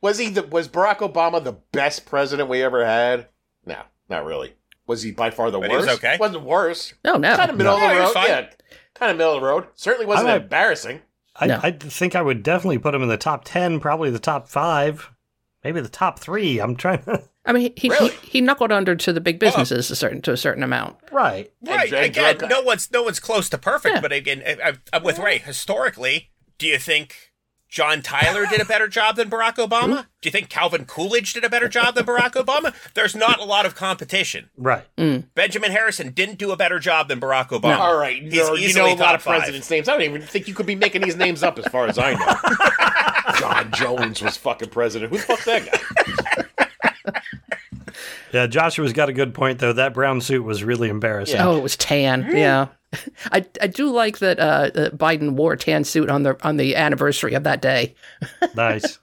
[0.00, 3.28] was he the was Barack Obama the best president we ever had?
[3.66, 4.54] No, not really.
[4.86, 5.88] Was he by far the But he worst?
[5.88, 6.16] was okay.
[6.20, 7.36] Wasn't worse Oh no.
[7.36, 8.20] kind of middle No, of he the was road.
[8.22, 8.28] fine.
[8.28, 8.48] Yeah,
[8.94, 9.66] kind of middle of the road.
[9.74, 11.00] Certainly wasn't I like- embarrassing.
[11.34, 11.60] I, No.
[11.62, 15.10] I think I would definitely put him in the top 10, probably the top five,
[15.64, 16.58] maybe the top three.
[16.60, 17.22] I'm trying to.
[17.44, 18.10] I mean, he, Really?
[18.10, 20.96] he he knuckled under to the big businesses a certain to a certain amount.
[21.10, 21.50] right.
[21.66, 21.92] Right.
[21.92, 24.00] and again, drug- no one's no one's close to perfect, Yeah.
[24.00, 25.38] but again, I, I'm with Ray.
[25.38, 27.32] Historically, do you think
[27.68, 30.06] John Tyler did a better job than Barack Obama?
[30.20, 32.74] Do you think Calvin Coolidge did a better job than Barack Obama?
[32.94, 34.50] There's not a lot of competition.
[34.58, 34.84] Right.
[34.98, 35.24] Mm.
[35.34, 37.78] Benjamin Harrison didn't do a better job than Barack Obama.
[37.78, 39.38] All right, He's no, you easily know a lot top of five.
[39.40, 39.88] presidents' names.
[39.88, 42.12] I don't even think you could be making these names up, as far as I
[42.12, 42.26] know.
[43.52, 45.12] John Jones was fucking president.
[45.12, 46.62] Who the fuck that guy?
[48.32, 49.74] Yeah, Joshua's got a good point though.
[49.74, 51.38] That brown suit was really embarrassing.
[51.38, 52.34] Oh, it was tan.
[52.34, 52.68] Yeah.
[53.26, 56.76] I, I do like that uh, Biden wore a tan suit on the on the
[56.76, 57.94] anniversary of that day.
[58.54, 58.98] nice.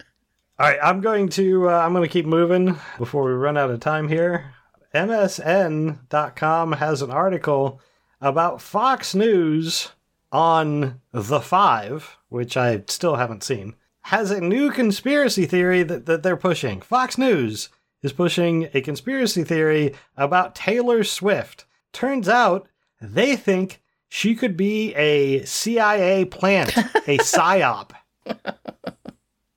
[0.58, 3.70] All right, I'm going to uh, I'm going to keep moving before we run out
[3.70, 4.54] of time here.
[4.94, 7.80] MSN.com has an article
[8.20, 9.92] about Fox News
[10.32, 13.76] on The Five, which I still haven't seen,
[14.10, 16.82] has a new conspiracy theory that, that they're pushing.
[16.82, 17.70] Fox News
[18.02, 21.66] is pushing a conspiracy theory about Taylor Swift.
[21.94, 22.68] Turns out
[23.02, 27.92] they think she could be a CIA plant, a psyop.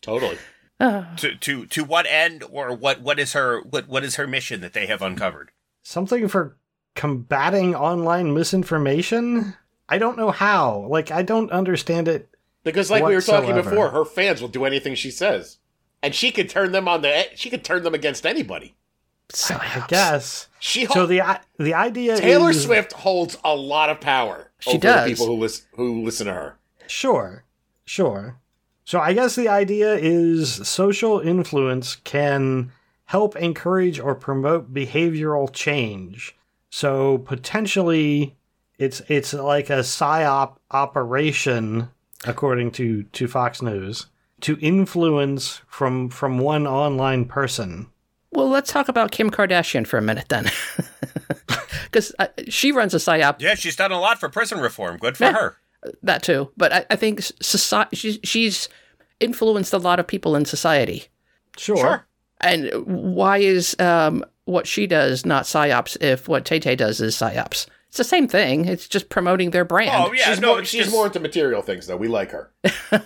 [0.00, 0.38] Totally.
[0.80, 1.14] Ah.
[1.18, 4.60] To to to what end or what what is her what what is her mission
[4.62, 5.52] that they have uncovered?
[5.82, 6.56] something for
[6.94, 9.54] combating online misinformation.
[9.88, 10.86] I don't know how.
[10.88, 12.31] Like, I don't understand it.
[12.64, 15.58] Because, like we were talking before, her fans will do anything she says,
[16.02, 17.26] and she could turn them on the.
[17.34, 18.74] She could turn them against anybody.
[19.30, 20.48] So, I guess.
[20.58, 24.50] She So holds the the idea is Taylor is Swift holds a lot of power.
[24.60, 25.04] She over does.
[25.04, 26.58] The people who listen who listen to her.
[26.86, 27.44] Sure,
[27.84, 28.38] sure.
[28.84, 32.72] So I guess the idea is social influence can
[33.06, 36.36] help encourage or promote behavioral change.
[36.70, 38.36] So potentially,
[38.78, 41.88] it's it's like a psyop operation,
[42.26, 44.06] according to to Fox News,
[44.42, 47.88] to influence from from one online person.
[48.32, 50.50] Well, let's talk about Kim Kardashian for a minute then,
[51.84, 54.96] because uh, she runs a psyop Yeah, she's done a lot for prison reform.
[54.98, 55.32] Good for Yeah.
[55.32, 55.56] her.
[56.02, 56.50] that too.
[56.56, 58.68] But I, I think society she's, she's
[59.20, 61.04] influenced a lot of people in society.
[61.58, 61.76] Sure.
[61.76, 62.06] Sure.
[62.40, 67.14] And why is um, what she does not psyops if what Tay Tay does is
[67.14, 67.66] psyops?
[67.92, 68.64] It's the same thing.
[68.64, 69.90] It's just promoting their brand.
[69.92, 71.98] Oh yeah, she's no, more, she's just- more into material things, though.
[71.98, 72.50] We like her.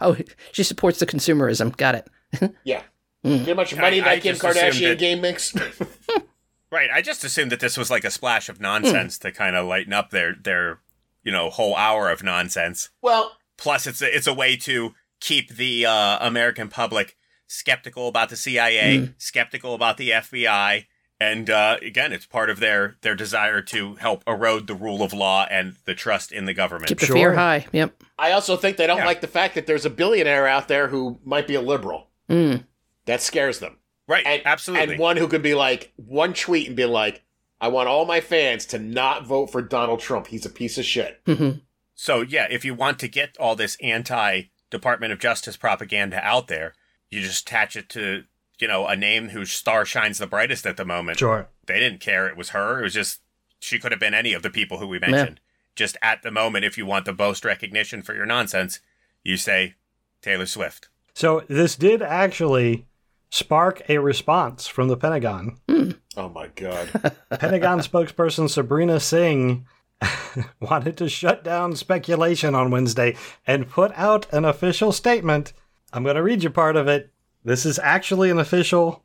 [0.00, 0.16] Oh,
[0.50, 1.76] she supports the consumerism.
[1.76, 2.54] Got it.
[2.64, 2.82] Yeah.
[3.22, 3.36] Hmm.
[3.36, 5.54] How much money I- I Kim Kardashian that- game makes?
[6.70, 6.88] Right.
[6.90, 8.62] I just assumed that this was like a splash of hmm.
[8.62, 10.80] nonsense to kind of lighten up their their
[11.22, 12.90] you know whole hour of nonsense.
[13.00, 18.28] well, Plus, it's a, it's a way to keep the uh, American public skeptical about
[18.30, 19.04] the CIA, hmm.
[19.18, 20.86] skeptical about the FBI,
[21.22, 25.12] and uh, again, it's part of their their desire to help erode the rule of
[25.12, 26.88] law and the trust in the government.
[26.88, 27.16] Keep the Sure.
[27.16, 27.66] fear high.
[27.72, 28.02] Yep.
[28.18, 29.06] I also think they don't Yeah.
[29.06, 32.08] like the fact that there's a billionaire out there who might be a liberal.
[32.28, 32.64] Mm.
[33.06, 33.78] That scares them.
[34.08, 34.24] right.
[34.26, 34.94] And, absolutely.
[34.94, 37.22] And one who could be like, one tweet and be like,
[37.60, 40.26] I want all my fans to not vote for Donald Trump.
[40.26, 41.20] He's a piece of shit.
[41.26, 41.50] hmm
[41.94, 46.48] So yeah, if you want to get all this anti Department of Justice propaganda out
[46.48, 46.74] there,
[47.10, 48.24] you just attach it to
[48.58, 51.18] you know a name whose star shines the brightest at the moment.
[51.18, 51.48] Sure.
[51.66, 52.80] They didn't care it was her.
[52.80, 53.20] It was just
[53.60, 55.40] she could have been any of the people who we mentioned.
[55.74, 58.80] Just at the moment, if you want the most recognition for your nonsense,
[59.22, 59.74] you say
[60.20, 60.88] Taylor Swift.
[61.14, 62.86] So this did actually
[63.30, 65.58] spark a response from the Pentagon.
[65.68, 65.92] Hmm.
[66.16, 66.88] Oh my God.
[67.30, 69.66] Pentagon spokesperson Sabrina Singh
[70.60, 75.52] wanted to shut down speculation on Wednesday and put out an official statement.
[75.92, 77.12] I'm going to read you part of it.
[77.44, 79.02] This is actually an official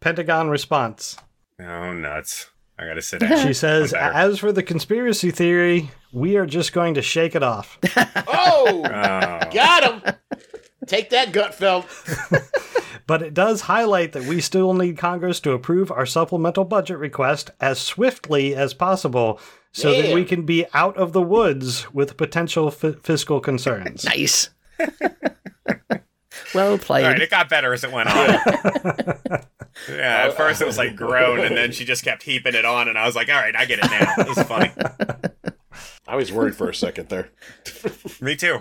[0.00, 1.16] Pentagon response.
[1.60, 2.50] Oh nuts!
[2.78, 3.46] I gotta sit down.
[3.46, 7.78] She says, As for the conspiracy theory, we are just going to shake it off.
[8.44, 9.50] Oh, Oh.
[9.52, 10.14] got him.
[10.86, 11.86] Take that, Gutfeld.
[13.08, 17.50] But it does highlight that we still need Congress to approve our supplemental budget request
[17.60, 19.40] as swiftly as possible
[19.72, 24.04] so that we can be out of the woods with potential f- fiscal concerns.
[24.04, 24.50] Nice.
[26.54, 27.04] Well played.
[27.04, 28.16] All right, it got better as it went on.
[29.88, 32.88] yeah, at first it was like groan, and then she just kept heaping it on,
[32.88, 34.70] and I was like, "All right, I get it now." It was funny.
[36.08, 37.30] I was worried for a second there.
[38.20, 38.58] Me too.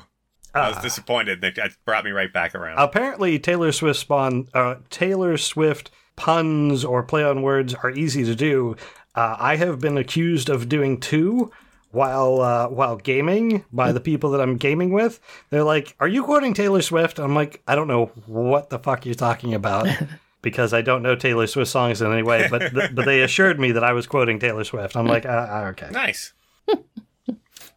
[0.53, 0.81] I was Ah.
[0.81, 1.41] disappointed.
[1.41, 2.77] That that brought me right back around.
[2.77, 8.35] Apparently, Taylor Swift spawn uh, Taylor Swift puns or play on words are easy to
[8.35, 8.75] do.
[9.15, 11.51] Uh, I have been accused of doing two
[11.91, 15.19] while uh, while gaming by the people that I'm gaming with.
[15.49, 19.05] They're like, "Are you quoting Taylor Swift?" I'm like, "I don't know what the fuck
[19.05, 19.87] you're talking about."
[20.43, 23.59] Because I don't know Taylor Swift songs in any way, but th- but they assured
[23.59, 24.97] me that I was quoting Taylor Swift.
[24.97, 25.89] I'm like, uh, uh, okay.
[25.91, 26.33] nice.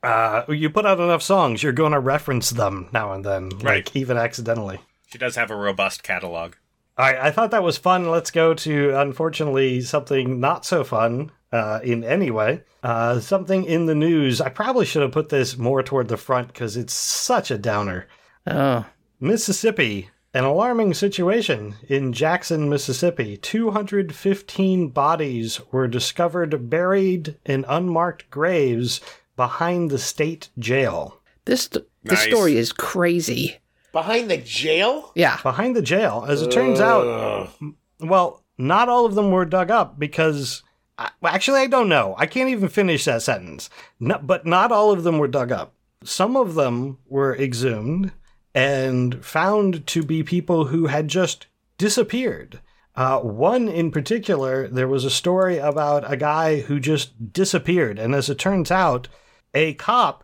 [0.02, 3.86] Uh, you put out enough songs, you're going to reference them now and then, Right.
[3.86, 4.78] like even accidentally.
[5.06, 6.54] She does have a robust catalog.
[6.98, 8.10] All right, I thought that was fun.
[8.10, 12.62] Let's go to, unfortunately, something not so fun uh, in any way.
[12.82, 14.40] Uh, something in the news.
[14.40, 18.06] I probably should have put this more toward the front because it's such a downer.
[18.46, 18.84] Oh,
[19.20, 20.10] Mississippi.
[20.34, 23.36] An alarming situation in Jackson, Mississippi.
[23.36, 29.00] 215 bodies were discovered buried in unmarked graves
[29.36, 31.20] behind the state jail.
[31.44, 32.22] This this Nice.
[32.24, 33.60] story is crazy.
[33.92, 35.12] Behind the jail?
[35.14, 35.38] Yeah.
[35.42, 37.50] Behind the jail, as it turns out,
[38.00, 40.64] well, not all of them were dug up because.
[40.98, 42.14] I, actually, I don't know.
[42.18, 43.70] I can't even finish that sentence.
[43.98, 45.74] No, but not all of them were dug up.
[46.04, 48.12] Some of them were exhumed
[48.54, 51.46] and found to be people who had just
[51.78, 52.60] disappeared.
[52.94, 57.98] Uh, one in particular, there was a story about a guy who just disappeared.
[57.98, 59.08] And as it turns out,
[59.52, 60.22] a cop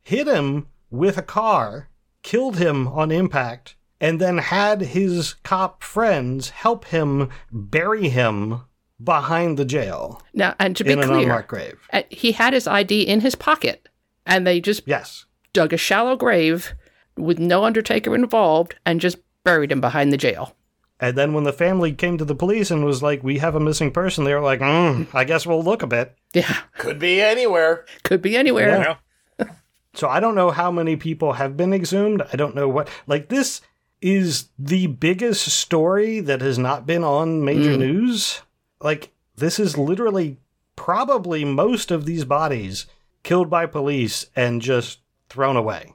[0.00, 1.88] hit him with a car,
[2.22, 8.62] killed him on impact, and then had his cop friends help him bury him
[9.02, 11.78] behind the jail Now, and to be in an clear, unmarked grave.
[11.92, 13.88] uh, he had his ID in his pocket,
[14.26, 15.24] and they just Yes.
[15.52, 16.74] dug a shallow grave
[17.16, 20.54] with no undertaker involved and just buried him behind the jail.
[21.00, 23.60] And then when the family came to the police and was like, "We have a
[23.60, 27.20] missing person," they were like, mm, "I guess we'll look a bit." Yeah, Could be
[27.20, 27.84] anywhere.
[28.04, 28.96] could be anywhere.
[29.38, 29.46] Yeah.
[29.94, 32.22] So I don't know how many people have been exhumed.
[32.32, 32.88] I don't know what.
[33.06, 33.60] Like this
[34.00, 38.40] is the biggest story that has not been on major news.
[38.82, 40.38] Like this is literally
[40.76, 42.86] probably most of these bodies
[43.22, 45.94] killed by police and just thrown away.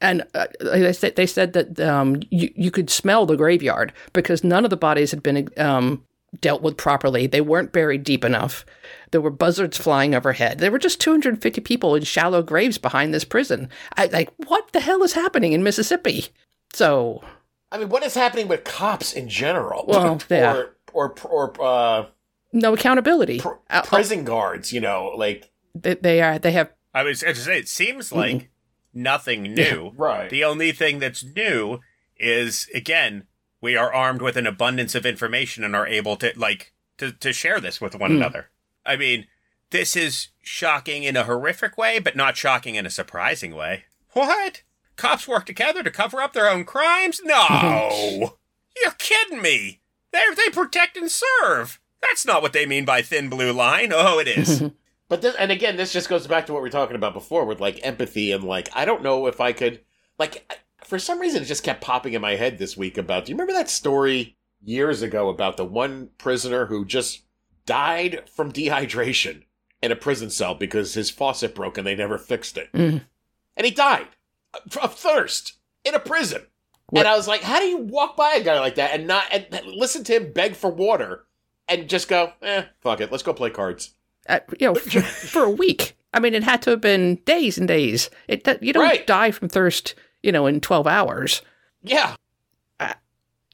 [0.00, 4.44] And uh, they said they said that um, you you could smell the graveyard because
[4.44, 6.04] none of the bodies had been um,
[6.40, 7.26] dealt with properly.
[7.26, 8.66] They weren't buried deep enough.
[9.10, 10.58] There were buzzards flying overhead.
[10.58, 13.70] There were just 250 people in shallow graves behind this prison.
[13.96, 16.26] I like what the hell is happening in Mississippi?
[16.74, 17.24] So
[17.72, 19.86] I mean, what is happening with cops in general?
[19.88, 20.54] Well, yeah.
[20.54, 22.06] or or or uh,
[22.56, 23.38] no accountability.
[23.40, 24.72] pr- Uh, prison guards.
[24.72, 28.10] You know, like they, they are they have I was going to say, it seems
[28.10, 28.48] like
[28.94, 29.92] nothing new.
[29.96, 30.30] right.
[30.30, 31.80] The only thing that's new
[32.16, 33.24] is, again,
[33.60, 37.34] we are armed with an abundance of information and are able to, like, to, to
[37.34, 38.16] share this with one Hmm.
[38.16, 38.48] another.
[38.86, 39.26] I mean,
[39.70, 43.84] this is shocking in a horrific way, but not shocking in a surprising way.
[44.12, 44.62] What?
[44.96, 47.20] Cops work together to cover up their own crimes?
[47.22, 48.38] No!
[48.82, 49.80] You're kidding me!
[50.12, 51.78] They they protect and serve.
[52.08, 53.92] That's not what they mean by thin blue line.
[53.94, 54.62] Oh, it is.
[55.08, 57.44] But this, and again, this just goes back to what we are talking about before
[57.44, 59.82] with like empathy and like I don't know if I could
[60.18, 60.52] like
[60.84, 63.24] for some reason it just kept popping in my head this week about.
[63.24, 67.22] Do you remember that story years ago about the one prisoner who just
[67.66, 69.42] died from dehydration
[69.80, 73.02] in a prison cell because his faucet broke and they never fixed it, Mm.
[73.56, 74.08] and he died
[74.54, 75.52] of- of thirst
[75.84, 76.46] in a prison.
[76.88, 79.06] What- And I was like, how do you walk by a guy like that and
[79.06, 81.26] not and listen to him beg for water
[81.68, 83.94] and just go, eh, fuck it, let's go play cards.
[84.28, 85.96] uh, you know for, for a week.
[86.14, 88.08] I mean, it had to have been days and days.
[88.28, 89.06] It that- you don't Right.
[89.06, 91.42] die from thirst, you know, in 12 hours.
[91.82, 92.16] Yeah,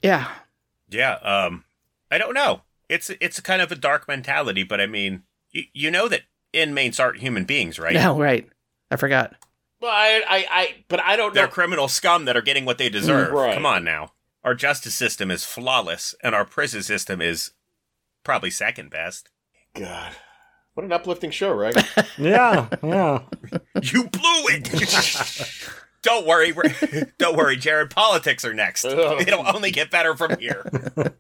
[0.03, 0.29] Yeah.
[0.91, 1.65] Yeah, um,
[2.11, 2.63] I don't know.
[2.89, 7.01] It's it's kind of a dark mentality, but I mean, you, you know that inmates
[7.01, 7.95] aren't human beings, right?
[7.95, 8.47] No, right.
[8.91, 9.35] I forgot.
[9.81, 11.33] Well, I, I, I, but I don't.
[11.33, 13.33] They're criminal scum that are getting what they deserve.
[13.33, 13.55] Right.
[13.55, 14.13] Come on now.
[14.45, 17.53] Our justice system is flawless, and our prison system is
[18.25, 19.29] probably second best.
[19.75, 20.13] God,
[20.75, 21.75] what an uplifting show, right?
[22.19, 23.23] Yeah, yeah.
[23.83, 25.69] You blew it.
[26.03, 26.53] don't worry,
[27.19, 27.91] don't worry, Jared.
[27.91, 28.85] Politics are next.
[28.85, 30.65] It'll only get better from here.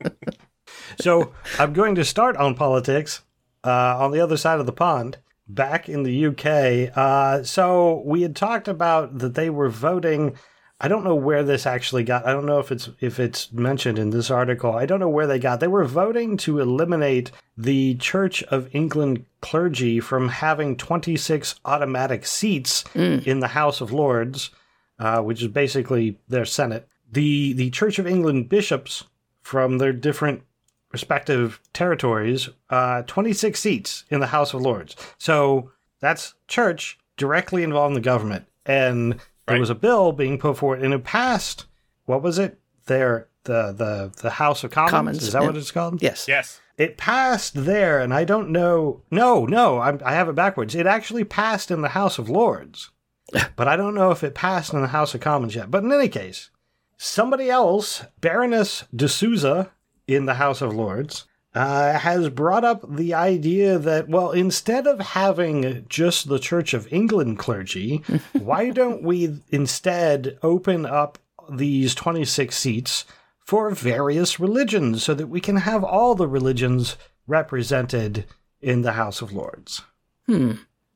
[1.00, 3.22] So I'm going to start on politics
[3.64, 6.96] uh, on the other side of the pond, back in the UK.
[6.96, 10.36] Uh, so we had talked about that they were voting.
[10.84, 12.26] I don't know where this actually got.
[12.26, 14.72] I don't know if it's if it's mentioned in this article.
[14.72, 15.60] I don't know where they got.
[15.60, 22.84] They were voting to eliminate the Church of England clergy from having 26 automatic seats
[23.24, 24.50] in the House of Lords,
[24.98, 26.88] uh, which is basically their Senate.
[27.10, 29.04] The the Church of England bishops
[29.42, 30.42] from their different
[30.90, 34.96] respective territories, uh, 26 seats in the House of Lords.
[35.16, 35.70] So
[36.00, 38.46] that's church directly involved in the government.
[38.66, 39.61] And there Right.
[39.61, 41.66] was a bill being put forward, and it passed.
[42.05, 42.59] What was it?
[42.86, 44.90] There, the the the House of Commons.
[44.90, 45.47] Commons, Is that yeah.
[45.49, 46.03] what it's called?
[46.03, 46.26] Yes.
[46.28, 46.61] Yes.
[46.78, 49.03] It passed there, and I don't know.
[49.11, 50.74] No, no, I'm, I have it backwards.
[50.74, 52.90] It actually passed in the House of Lords,
[53.57, 55.70] but I don't know if it passed in the House of Commons yet.
[55.70, 56.51] But in any case,
[56.97, 59.70] somebody else, Baroness de Souza,
[60.09, 65.00] in the House of Lords, uh, has brought up the idea that, well, instead of
[65.00, 71.18] having just the Church of England clergy, why don't we instead open up
[71.50, 73.05] these 26 seats
[73.38, 76.96] for various religions so that we can have all the religions
[77.26, 78.24] represented
[78.61, 79.82] in the House of Lords?
[80.26, 80.53] Hmm.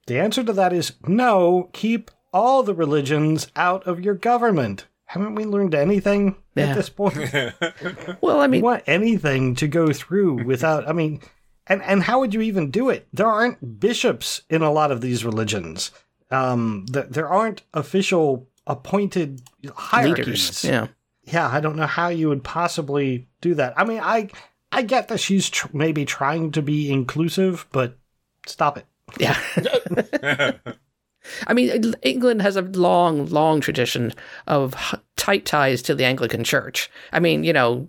[0.06, 4.86] The answer to that is no, keep all the religions out of your government.
[5.06, 6.66] Haven't we learned anything Yeah.
[6.68, 7.16] at this point?
[8.20, 10.88] Well, I I mean, want anything to go through without.
[10.88, 11.20] I mean,
[11.66, 13.06] and and how would you even do it?
[13.12, 15.90] There aren't bishops in a lot of these religions.
[16.30, 19.42] Um, there, there aren't official appointed
[19.74, 20.26] hierarchies.
[20.26, 20.64] leaders.
[20.64, 20.86] Yeah.
[21.24, 23.74] yeah, I don't know how you would possibly do that.
[23.76, 24.28] I mean, I
[24.72, 27.96] I get that she's tr- maybe trying to be inclusive, but
[28.46, 28.86] stop it.
[29.20, 29.38] Yeah.
[31.46, 34.12] I mean, England has a long, long tradition
[34.46, 34.74] of
[35.16, 36.90] tight ties to the Anglican Church.
[37.12, 37.88] I mean, you know,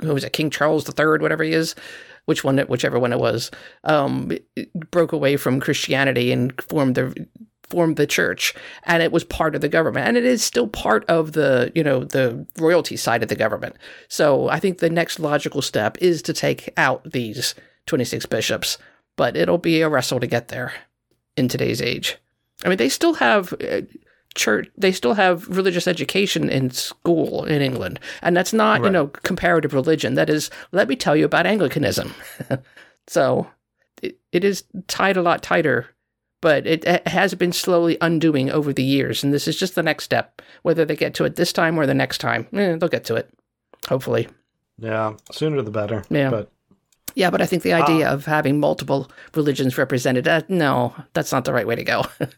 [0.00, 1.74] who was it, King Charles III, whatever he is,
[2.26, 3.50] which one, whichever one it was,
[3.84, 7.26] um, it broke away from Christianity and formed the
[7.72, 8.54] formed the church,
[8.84, 11.82] and it was part of the government, and it is still part of the you
[11.82, 13.76] know the royalty side of the government.
[14.08, 17.54] So I think the next logical step is to take out these
[17.86, 18.78] twenty six bishops,
[19.16, 20.72] but it'll be a wrestle to get there
[21.36, 22.18] in today's age.
[22.64, 23.82] I mean, they still have uh,
[24.34, 29.08] church, they still have religious education in school in England, and that's not you know
[29.08, 30.14] comparative religion.
[30.14, 32.14] That is, let me tell you about Anglicanism.
[33.06, 33.46] so
[34.02, 35.88] it, it is tied a lot tighter,
[36.40, 39.82] but it, it has been slowly undoing over the years, and this is just the
[39.82, 40.40] next step.
[40.62, 43.16] Whether they get to it this time or the next time, eh, they'll get to
[43.16, 43.30] it.
[43.88, 44.28] Hopefully.
[44.78, 46.04] Yeah, sooner the better.
[46.10, 46.30] Yeah.
[46.30, 46.52] but
[47.14, 51.44] Yeah, but I think the idea of having multiple religions represented, uh, no, that's not
[51.44, 52.04] the right way to go.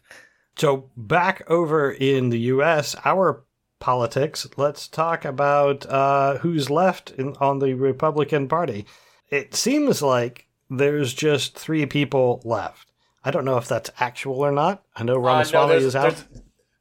[0.57, 3.43] So back over in the U.S., our
[3.79, 4.47] politics.
[4.55, 8.85] Let's talk about uh, who's left in, on the Republican Party.
[9.29, 12.89] It seems like there's just three people left.
[13.23, 14.83] I don't know if that's actual or not.
[14.95, 16.11] I know Uh, no, is out.
[16.15, 16.23] there's,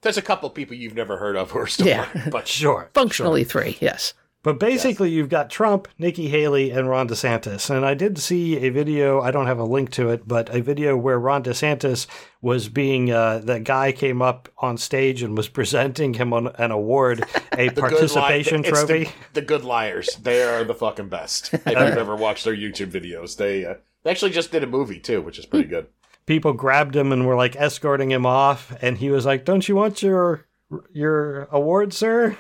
[0.03, 2.07] there's a couple people you've never heard of who are still Yeah.
[2.14, 4.14] running, but Sure, Functionally, three, yes.
[4.45, 7.74] But basically, you've got Trump, Nikki Haley, and Ron DeSantis.
[7.74, 10.61] And I did see a video, I don't have a link to it, but a
[10.61, 12.07] video where Ron DeSantis
[12.42, 16.70] was being, uh, that guy came up on stage and was presenting him on an
[16.70, 19.05] award, a good li- participation trophy.
[19.05, 20.14] The, the good liars.
[20.22, 21.55] They are the fucking best.
[21.64, 25.01] If you've ever watched their YouTube videos, they uh, they actually just did a movie
[25.01, 25.86] too, which is pretty good.
[26.26, 28.76] People grabbed him and were like escorting him off.
[28.82, 30.47] And he was like, Don't you want your.
[30.92, 32.36] Your award, sir?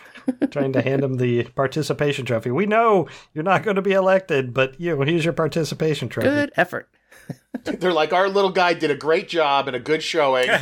[0.50, 2.50] Trying to hand him the participation trophy.
[2.50, 6.28] We know you're not going to be elected, but you know, here's your participation trophy.
[6.28, 6.88] Good effort.
[7.64, 10.48] They're like, our little guy did a great job and a good showing.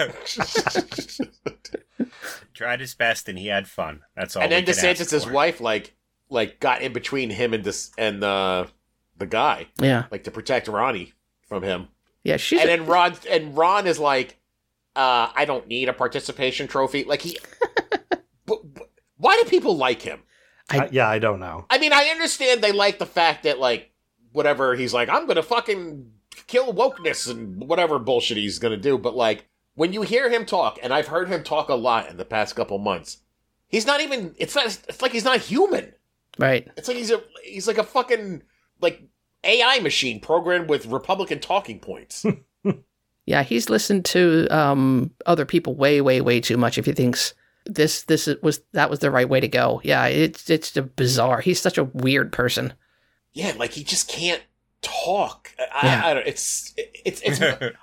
[2.54, 4.00] Tried his best and he had fun.
[4.14, 4.42] That's all.
[4.42, 5.94] and then we DeSantis' wife, like,
[6.28, 8.68] like got in between him and this and the
[9.16, 10.04] the guy, Yeah.
[10.10, 11.12] like to protect Ronnie
[11.48, 11.88] from him.
[12.24, 14.38] Yeah, she's and then Ron and Ron is like,
[14.94, 17.04] uh, I don't need a participation trophy.
[17.04, 17.71] Like he, but, but
[19.22, 20.20] why do people like him?
[20.70, 21.66] I- yeah, I don't know.
[21.70, 23.90] I mean, I understand they like the fact that like
[24.32, 26.10] whatever he's like, I'm gonna fucking
[26.46, 28.98] kill wokeness and whatever bullshit he's gonna do.
[28.98, 32.16] But like when you hear him talk, and I've heard him talk a lot in
[32.16, 33.18] the past couple months,
[33.68, 34.34] he's not even.
[34.38, 34.66] It's not.
[34.66, 35.92] It's like he's not human.
[36.38, 36.68] right.
[36.76, 37.22] It's like he's a.
[37.44, 38.42] He's like a fucking
[38.80, 39.02] like
[39.44, 42.24] AI machine programmed with Republican talking points.
[43.24, 46.76] Yeah, he's listened to um, other people way, way, way too much.
[46.76, 47.34] If he thinks
[47.66, 49.80] this, this was that was the right way to go.
[49.84, 51.40] Yeah, it's it's a bizarre.
[51.40, 52.72] He's such a weird person.
[53.32, 54.42] yeah, like he just can't
[54.82, 55.54] talk.
[55.58, 56.02] I, Yeah.
[56.04, 56.26] I don't.
[56.26, 57.40] It's it's it's.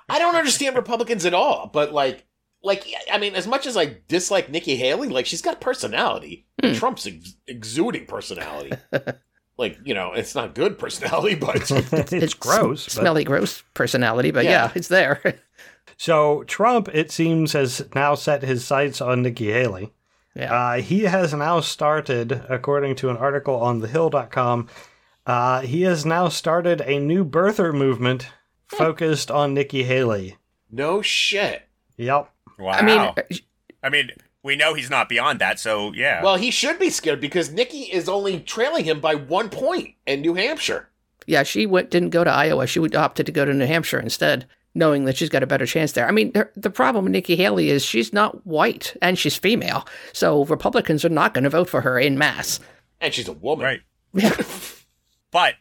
[0.08, 1.70] I don't understand Republicans at all.
[1.72, 2.26] But like,
[2.62, 6.46] like I mean, as much as I dislike Nikki Haley, like she's got personality.
[6.62, 6.74] Hmm.
[6.74, 8.72] Trump's ex- exuding personality.
[9.56, 12.84] like you know, it's not good personality, but it's, it's gross.
[12.84, 14.30] but- smelly, gross personality.
[14.30, 14.72] But yeah, Yeah.
[14.74, 15.40] it's there.
[16.00, 19.92] So Trump, it seems, has now set his sights on Nikki Haley.
[20.34, 24.66] yeah, Uh, he has now started, according to an article on thehill.com,
[25.26, 28.28] uh, he has now started a new birther movement
[28.66, 30.38] focused on Nikki Haley.
[30.70, 31.68] no shit.
[31.98, 32.32] Yep.
[32.58, 32.70] Wow.
[32.70, 33.40] I mean,
[33.82, 34.10] I mean,
[34.42, 36.24] we know he's not beyond that, so yeah.
[36.24, 40.22] Well, he should be scared because Nikki is only trailing him by one point in
[40.22, 40.88] New Hampshire.
[41.26, 42.66] yeah, she went didn't go to Iowa.
[42.66, 45.92] She opted to go to New Hampshire instead, knowing that she's got a better chance
[45.92, 46.06] there.
[46.06, 49.86] I mean, her, the problem with Nikki Haley is she's not white and she's female,
[50.12, 52.60] so Republicans are not going to vote for her in mass.
[53.00, 53.64] And she's a woman.
[53.64, 53.80] right.
[54.14, 54.36] Yeah.
[55.32, 55.54] But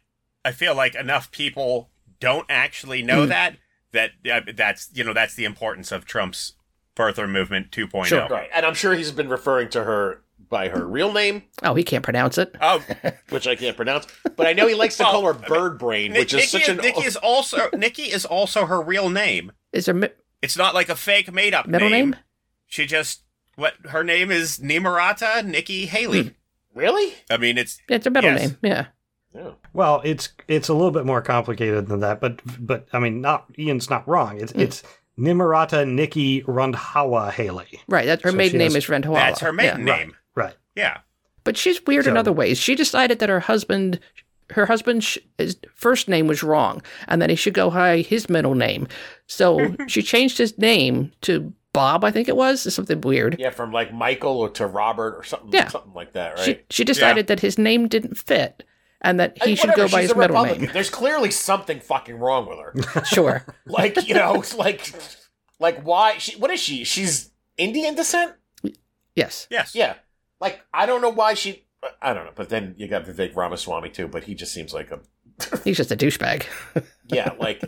[0.43, 3.29] I feel like enough people don't actually know Hmm.
[3.29, 3.57] that
[3.91, 6.53] that uh, that's you know that's the importance of Trump's
[6.95, 8.05] birther movement 2.0.
[8.05, 8.27] Sure.
[8.27, 8.49] Right.
[8.53, 12.03] And I'm sure he's been referring to her by her real name, Oh, he can't
[12.03, 12.55] pronounce it.
[12.61, 12.83] Oh,
[13.29, 14.07] which I can't pronounce.
[14.35, 15.11] But I know he likes to oh.
[15.11, 16.77] call her Bird Brain, which Nikki, is such an.
[16.77, 17.27] Nikki is oh.
[17.27, 19.51] also Nikki is also her real name.
[19.71, 20.09] Is her mi-
[20.41, 22.15] It's not like a fake made up middle name?
[22.65, 23.23] She just
[23.55, 26.23] what her name is Nimarata Nikki Haley.
[26.23, 26.29] Hmm.
[26.73, 27.13] Really?
[27.29, 28.41] I mean, it's it's a middle Yes.
[28.41, 28.57] name.
[28.63, 28.85] Yeah.
[29.35, 29.51] Yeah.
[29.73, 33.45] Well, it's it's a little bit more complicated than that, but but I mean, not
[33.59, 34.39] Ian's not wrong.
[34.39, 34.61] It's hmm.
[34.61, 34.83] it's
[35.19, 37.81] Nimarata Nikki Randhawa Haley.
[37.87, 38.05] Right.
[38.05, 39.15] That's her So maiden name has- is Rentawala.
[39.15, 39.97] that's her maiden Yeah.
[39.97, 40.15] name.
[40.79, 40.97] Yeah.
[41.43, 42.57] But she's weird in other ways.
[42.57, 43.99] She decided that her husband,
[44.51, 45.17] her husband's
[45.73, 48.87] first name was wrong, and that he should go by his middle name.
[49.27, 53.37] So she changed his name to Bob, I think it was, or something weird.
[53.39, 55.67] Yeah, from like Michael or to Robert or something, Yeah.
[55.69, 56.43] something like that, right?
[56.45, 58.63] She she decided that his name didn't fit,
[59.01, 60.61] and that he Hey, should whatever, go by his middle Republican.
[60.65, 60.71] name.
[60.73, 63.03] There's clearly something fucking wrong with her.
[63.05, 63.45] Sure.
[63.65, 64.93] like you know, it's like
[65.59, 66.17] like why?
[66.17, 66.83] She, what is she?
[66.83, 68.33] She's Indian descent.
[69.15, 69.47] Yes.
[69.49, 69.73] Yes.
[69.75, 69.95] Yeah.
[70.39, 71.65] Like I don't know why she.
[72.01, 72.31] I don't know.
[72.35, 74.07] But then you got Vivek Ramaswamy too.
[74.07, 74.99] But he just seems like a
[75.63, 76.45] He's just a douchebag.
[77.07, 77.33] yeah.
[77.39, 77.63] Like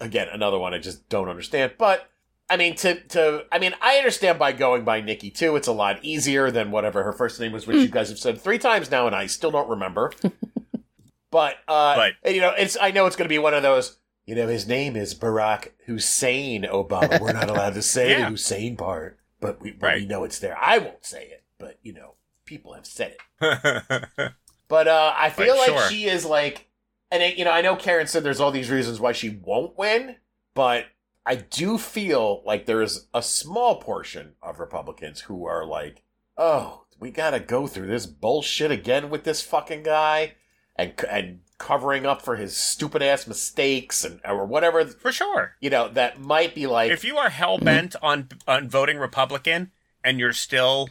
[0.00, 1.72] again, another one I just don't understand.
[1.78, 2.08] But
[2.48, 5.56] I mean, to to I mean, I understand by going by Nikki too.
[5.56, 8.40] It's a lot easier than whatever her first name was, which you guys have said
[8.40, 10.12] three times now, and I still don't remember.
[11.30, 13.62] but uh, But- and, you know, it's I know it's going to be one of
[13.62, 13.98] those.
[14.26, 17.20] You know, his name is Barack Hussein Obama.
[17.20, 18.20] We're not allowed to say Yeah.
[18.24, 20.08] the Hussein part, but we, but we Right.
[20.08, 20.56] know it's there.
[20.58, 24.32] I won't say it, but you know, people have said it.
[24.66, 25.88] But uh, I feel But like sure.
[25.90, 26.68] she is like,
[27.10, 29.76] and it, you know, I know Karen said there's all these reasons why she won't
[29.76, 30.16] win,
[30.54, 30.86] but
[31.26, 36.02] I do feel like there is a small portion of Republicans who are like,
[36.38, 40.34] oh, we got to go through this bullshit again with this fucking guy,
[40.76, 45.56] and and covering up for his stupid ass mistakes and or whatever, For sure.
[45.60, 49.72] you know, that might be like, If you are hell bent on on voting Republican
[50.02, 50.88] and you're still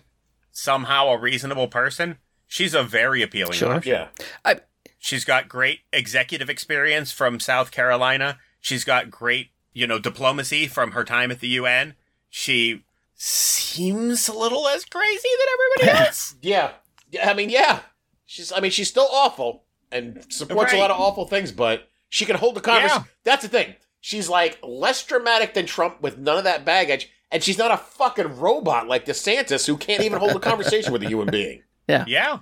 [0.54, 3.74] somehow a reasonable person, she's a very appealing Sure.
[3.74, 4.08] option.
[4.46, 4.54] yeah,
[5.00, 8.40] She's got great executive experience from South Carolina.
[8.62, 11.96] She's got great, you know, diplomacy from her time at the UN.
[12.30, 12.84] She
[13.16, 15.48] seems a little less crazy than
[15.90, 16.36] everybody else.
[16.42, 16.72] yeah,
[17.12, 17.30] yeah.
[17.30, 17.80] I mean, yeah,
[18.26, 22.24] she's, I mean, she's still awful and supports a lot of awful things, but she
[22.26, 23.04] can hold the conversation.
[23.04, 23.12] Yeah.
[23.26, 23.76] That's the thing.
[24.00, 27.78] She's like less dramatic than Trump with none of that baggage, and she's not a
[27.78, 31.64] fucking robot like DeSantis who can't even hold a conversation with a human being.
[31.88, 32.06] yeah.
[32.08, 32.40] Yeah.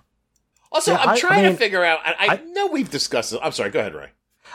[0.72, 2.00] Also, Yeah, I'm I- I trying mean, to figure out.
[2.06, 3.40] I, I, I- know we've discussed this.
[3.42, 3.72] I'm sorry.
[3.72, 4.10] Go ahead, Ray.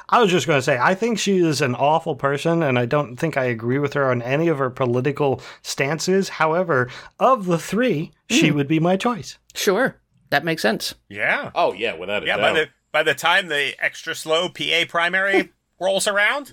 [0.08, 2.86] I was just going to say, I think she is an awful person, and I
[2.86, 6.28] don't think I agree with her on any of her political stances.
[6.28, 8.56] However, of the three, she hmm.
[8.56, 9.38] would be my choice.
[9.54, 9.96] Sure.
[10.30, 10.94] That makes sense.
[11.08, 11.50] Yeah.
[11.54, 12.42] Oh yeah, without a Yeah, doubt.
[12.42, 16.52] by the by the time the extra slow PA primary rolls around,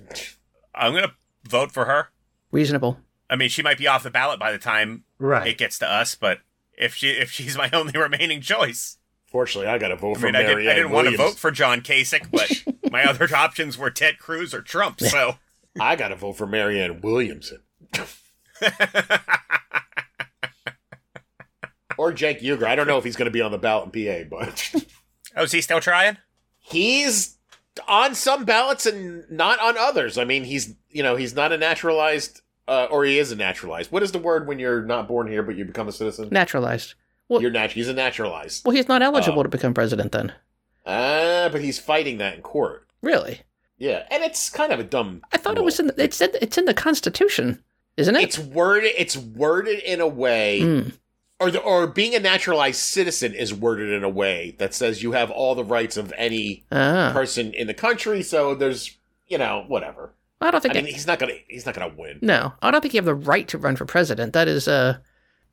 [0.75, 1.13] I'm gonna
[1.43, 2.09] vote for her.
[2.51, 2.99] Reasonable.
[3.33, 5.47] I mean, she might be off the ballot by the time Right.
[5.47, 6.39] it gets to us, but
[6.77, 10.25] if she if she's my only remaining choice, Fortunately, I got to vote I for
[10.27, 13.79] mean, I, did, I didn't want to vote for John Kasich, but my other options
[13.79, 14.99] were Ted Cruz or Trump.
[14.99, 15.37] So
[15.79, 17.61] I got to vote for Marianne Williamson
[21.97, 22.65] or Cenk Uygur.
[22.65, 24.75] I don't know if he's going to be on the ballot in PA, but
[25.35, 26.17] oh, is he still trying?
[26.59, 27.39] he's
[27.87, 30.19] on some ballots and not on others.
[30.19, 33.91] I mean, he's you know he's not a naturalized, uh, or he is a naturalized.
[33.91, 36.29] What is the word when you're not born here but you become a citizen?
[36.31, 36.93] Naturalized.
[37.29, 38.65] Well, You're nat- He's a naturalized.
[38.65, 39.43] well, he's not eligible Oh.
[39.43, 40.33] to become president then.
[40.85, 42.87] Ah, but he's fighting that in court.
[43.01, 43.41] Really?
[43.77, 45.21] Yeah, and it's kind of a dumb.
[45.31, 47.63] I thought it was in the, it's in, it's in the Constitution,
[47.97, 48.23] isn't it?
[48.23, 48.91] It's worded.
[48.97, 50.93] It's worded in a way, Mm.
[51.39, 55.13] or the, or being a naturalized citizen is worded in a way that says you
[55.13, 57.11] have all the rights of any Ah.
[57.13, 58.21] person in the country.
[58.21, 58.97] So there's,
[59.27, 60.11] you know, whatever.
[60.43, 60.75] I don't I think.
[60.75, 61.33] mean, he's not gonna.
[61.47, 62.19] He's not gonna win.
[62.21, 64.33] no, I don't think you have the right to run for president.
[64.33, 65.01] That is a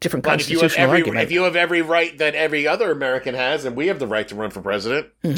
[0.00, 1.24] different But if you have constitutional every argument.
[1.24, 4.26] if you have every right that every other American has, and we have the right
[4.28, 5.34] to run for president, hmm.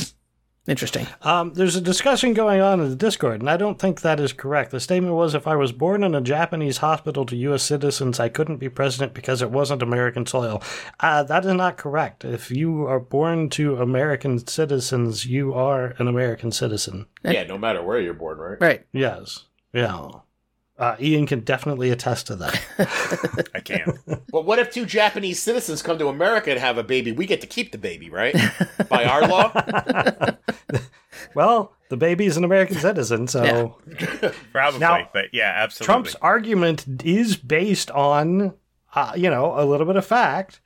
[0.69, 1.09] Interesting.
[1.23, 4.33] Um, there's a discussion going on in the Discord, and I don't think that is
[4.33, 4.71] correct.
[4.71, 7.65] The statement was if I was born in a Japanese hospital to U.S.
[7.65, 10.63] citizens, I couldn't be president because it wasn't American soil.
[11.01, 12.25] Uh, that is not correct.
[12.25, 17.07] If you are born to American citizens, you are an American citizen.
[17.25, 18.59] Yeah, no matter where you're born, right?
[18.61, 18.87] Right.
[18.93, 19.47] Yes.
[19.73, 20.11] Yeah.
[20.79, 23.49] Uh, Ian can definitely attest to that.
[23.55, 23.99] I can't.
[24.31, 27.13] But what if two Japanese citizens come to America and have a baby?
[27.13, 28.35] We get to keep the baby, right?
[28.89, 29.53] By our law.
[31.35, 33.77] well, the baby's an American citizen, so
[34.53, 35.93] Probably, Now, but yeah, absolutely.
[35.93, 38.55] Trump's argument is based on,
[38.95, 40.62] uh, you know, a little bit of fact.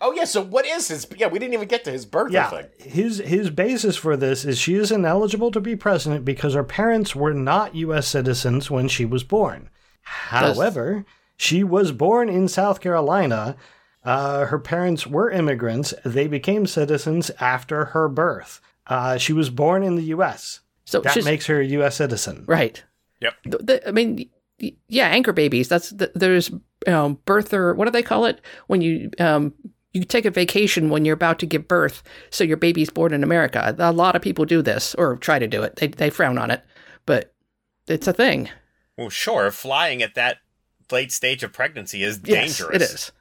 [0.00, 0.24] Oh yeah.
[0.24, 1.06] So what is his?
[1.16, 2.66] Yeah, we didn't even get to his birthday Yeah, thing.
[2.78, 7.16] his his basis for this is she is ineligible to be president because her parents
[7.16, 8.06] were not U.S.
[8.08, 9.70] citizens when she was born.
[10.02, 11.04] However,
[11.36, 13.56] she was born in South Carolina.
[14.04, 15.92] Uh, her parents were immigrants.
[16.04, 18.60] They became citizens after her birth.
[18.86, 20.60] Uh, she was born in the U.S.
[20.84, 21.96] So That she's makes her a U.S.
[21.96, 22.44] citizen.
[22.46, 22.82] right.
[23.20, 23.34] Yep.
[23.44, 24.30] The- the- I mean,
[24.88, 25.68] yeah, anchor babies.
[25.68, 26.50] That's the, there's
[26.86, 29.52] um, birth or what do they call it when you um,
[29.98, 33.22] you take a vacation when you're about to give birth, so your baby's born in
[33.22, 33.74] America.
[33.78, 35.76] A lot of people do this or try to do it.
[35.76, 36.62] They they frown on it,
[37.06, 37.34] but
[37.86, 38.48] it's a thing.
[38.96, 40.38] well, sure, flying at that
[40.90, 42.76] late stage of pregnancy is Yes, dangerous.
[42.76, 43.12] it is.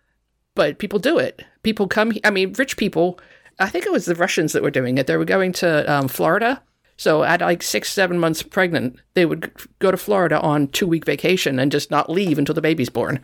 [0.55, 1.43] But people do it.
[1.63, 2.13] people come.
[2.23, 3.19] I mean, rich people.
[3.59, 5.07] I think it was the Russians that were doing it.
[5.07, 6.61] They were going to um, Florida.
[6.95, 11.05] So at like six, seven months pregnant, they would go to Florida on two week
[11.05, 13.19] vacation and just not leave until the baby's born.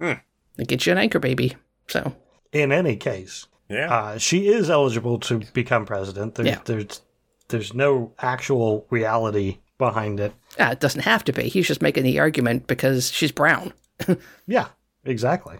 [0.00, 0.14] Hmm.
[0.56, 1.56] They get you an anchor baby.
[1.88, 2.14] So
[2.52, 3.92] In any case, Yeah.
[3.94, 6.34] uh, she is eligible to become president.
[6.34, 6.58] There's, Yeah.
[6.64, 7.02] there's
[7.48, 10.32] there's no actual reality behind it.
[10.58, 11.44] ah, it doesn't have to be.
[11.48, 13.72] He's just making the argument because she's brown
[14.46, 14.66] Yeah,
[15.04, 15.56] exactly.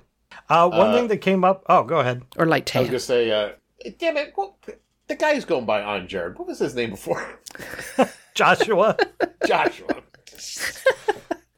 [0.48, 1.64] Uh, one Uh, thing that came up.
[1.68, 2.22] Oh, go ahead.
[2.36, 2.80] or light tan.
[2.80, 3.50] I was gonna say, uh,
[3.98, 4.52] damn it, what,
[5.08, 6.38] the guy who's going by on Jared.
[6.38, 7.40] What was his name before?
[8.34, 8.96] Joshua.
[9.46, 10.02] Joshua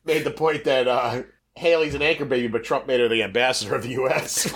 [0.04, 1.22] made the point that uh,
[1.56, 4.50] Haley's an anchor baby, but Trump made her the ambassador of the U.S.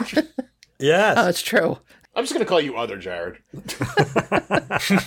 [0.78, 1.16] yes.
[1.18, 1.78] Oh, it's true.
[2.14, 3.38] I'm just gonna call you other Jared.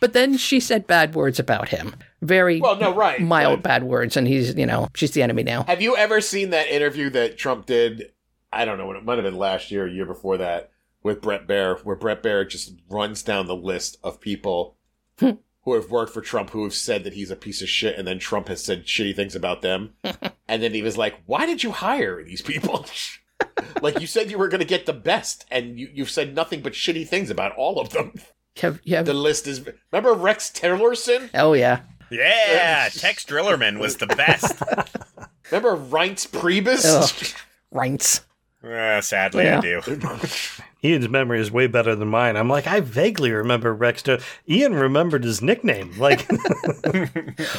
[0.00, 1.94] But then she said bad words about him.
[2.20, 3.20] Very Well, no, right.
[3.20, 5.64] mild but bad words, and he's you know she's the enemy now.
[5.64, 8.12] Have you ever seen that interview that Trump did?
[8.52, 10.70] I don't know when it might have been last year, or year before that,
[11.02, 14.76] with Bret Baier, where Bret Baier just runs down the list of people
[15.18, 18.06] who have worked for Trump who have said that he's a piece of shit, and
[18.06, 19.94] then Trump has said shitty things about them,
[20.48, 22.84] and then he was like, "Why did you hire these people?"
[23.82, 26.60] Like you said you were going to get the best, and you, you've said nothing
[26.62, 28.12] but shitty things about all of them.
[28.60, 29.66] Have, you have, The list is.
[29.90, 31.30] Remember Rex Tillerson?
[31.34, 31.80] oh yeah,
[32.10, 34.60] Yeah, Tex Drillerman was the best.
[35.50, 36.84] Remember Reince Priebus?
[36.84, 37.34] Ugh.
[37.74, 38.20] Reince.
[38.62, 39.58] Uh, sadly, Yeah.
[39.58, 39.80] I do.
[40.84, 42.36] Ian's memory is way better than mine.
[42.36, 44.02] I'm like, I vaguely remember Rex.
[44.02, 44.18] Do-
[44.48, 45.92] Ian remembered his nickname.
[45.98, 46.26] Like,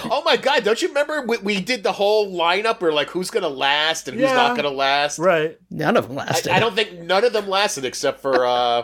[0.05, 0.63] Oh my god!
[0.63, 4.15] Don't you remember we, we did the whole lineup where like who's gonna last and
[4.19, 4.35] who's Yeah.
[4.35, 5.19] not gonna last?
[5.19, 5.57] right.
[5.69, 6.51] None of them lasted.
[6.51, 8.83] I don't think none of them lasted except for uh,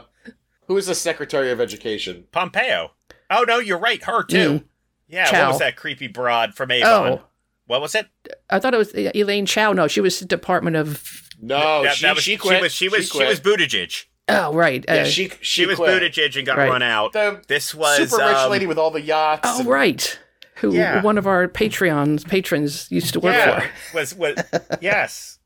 [0.68, 2.26] who was the Secretary of Education?
[2.32, 2.92] Pompeo.
[3.30, 4.02] Oh no, you're right.
[4.04, 4.50] Her too.
[4.52, 4.64] Mm.
[5.08, 5.26] Yeah.
[5.26, 5.42] Chao.
[5.44, 6.90] What was that creepy broad from Avon?
[7.20, 7.22] Oh,
[7.68, 8.08] What was it?
[8.50, 9.74] I thought it was uh, Elaine Chao.
[9.74, 11.24] No, she was Department of.
[11.42, 12.62] No, That- she, that was, she quit.
[12.62, 13.28] was she was she, quit.
[13.30, 14.06] was Buttigieg.
[14.30, 14.84] Oh right.
[14.90, 16.02] Uh, yeah, she she, She, was quit.
[16.02, 16.70] Buttigieg and got Right.
[16.70, 17.14] run out.
[17.14, 19.42] The This was super rich um, lady with all the yachts.
[19.52, 20.20] oh and- right.
[20.58, 21.02] Who Yeah.
[21.02, 23.70] one of our Patreons patrons used to work yeah, for.
[23.98, 24.36] was was
[24.82, 25.40] yes.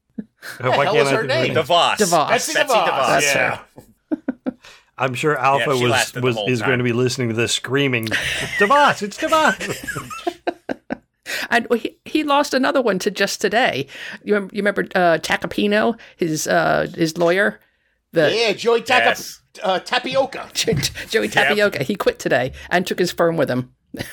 [0.60, 1.56] Why hell can't is I her think of name?
[1.56, 1.96] her DeVos.
[1.98, 2.30] DeVos.
[2.30, 2.88] Betsy Betsy DeVos.
[2.88, 3.08] DeVos.
[3.08, 3.60] That's yeah.
[4.98, 6.70] I'm sure Alpha Yeah, was, was is time.
[6.70, 8.08] going to be listening to this screaming,
[8.60, 10.30] Devos, it's Devos.
[11.50, 13.88] And he, he lost another one to just today.
[14.24, 17.60] You remember, you remember uh, Tacopina, his uh, his lawyer,
[18.14, 19.42] the Yeah, Joey Taka- Yes.
[19.62, 20.50] uh, Tapioca.
[21.10, 21.84] Joey Tapioca.
[21.84, 23.74] He quit today and took his firm with him.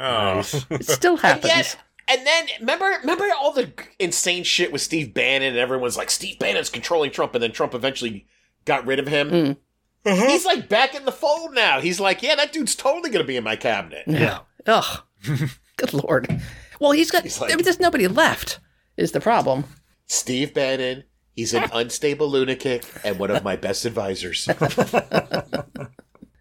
[0.00, 0.38] Oh.
[0.70, 1.46] It still happens.
[1.46, 1.76] Yes.
[2.06, 6.38] And then remember, remember all the insane shit with Steve Bannon, and everyone's like, Steve
[6.38, 8.26] Bannon's controlling Trump, and then Trump eventually
[8.64, 9.30] got rid of him.
[9.30, 9.56] Mm.
[10.28, 11.80] He's like back in the fold now.
[11.80, 14.04] He's like, yeah, that dude's totally gonna be in my cabinet.
[14.06, 14.38] yeah.
[14.66, 15.02] Ugh.
[15.76, 16.40] Good lord.
[16.80, 17.24] Well, he's got.
[17.24, 18.60] He's like- I mean, there's nobody left.
[18.96, 19.64] Is the problem?
[20.06, 21.04] Steve Bannon,
[21.38, 24.48] he's an unstable lunatic and one of my best advisors.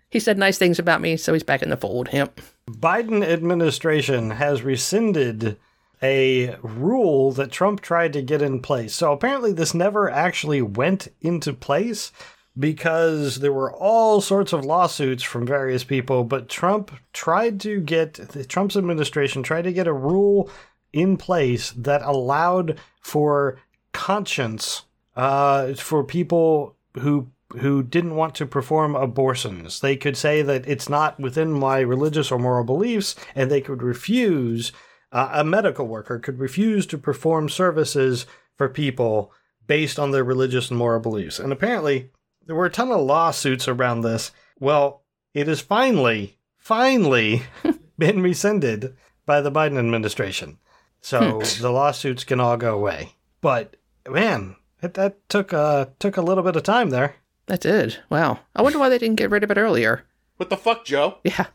[0.09, 2.09] He said nice things about me, so he's back in the fold.
[2.11, 2.39] Yep.
[2.69, 5.57] Biden administration has rescinded
[6.01, 8.95] a rule that Trump tried to get in place.
[8.95, 12.11] So apparently this never actually went into place
[12.57, 18.13] because there were all sorts of lawsuits from various people, but Trump tried to get
[18.13, 20.49] the Trump's administration tried to get a rule
[20.93, 23.59] in place that allowed for
[23.91, 24.83] conscience
[25.17, 27.27] uh, for people who
[27.59, 29.79] who didn't want to perform abortions.
[29.79, 33.81] They could say that it's not within my religious or moral beliefs, and they could
[33.81, 34.71] refuse.
[35.13, 38.25] Uh, a medical worker could refuse to perform services
[38.57, 39.31] for people
[39.65, 41.39] based on their religious and moral beliefs.
[41.39, 42.09] And apparently,
[42.45, 44.31] there were a ton of lawsuits around this.
[44.59, 45.03] Well,
[45.33, 47.43] it has finally, finally
[47.97, 48.95] been rescinded
[49.25, 50.57] by the Biden administration.
[50.99, 53.15] So the lawsuits can all go away.
[53.39, 53.77] But
[54.09, 57.15] man, it, that took uh took a little bit of time there.
[57.47, 57.97] That did.
[58.09, 58.39] Wow.
[58.55, 60.03] I wonder why they didn't get rid of it earlier.
[60.35, 61.17] what the fuck, Joe?
[61.23, 61.47] Yeah.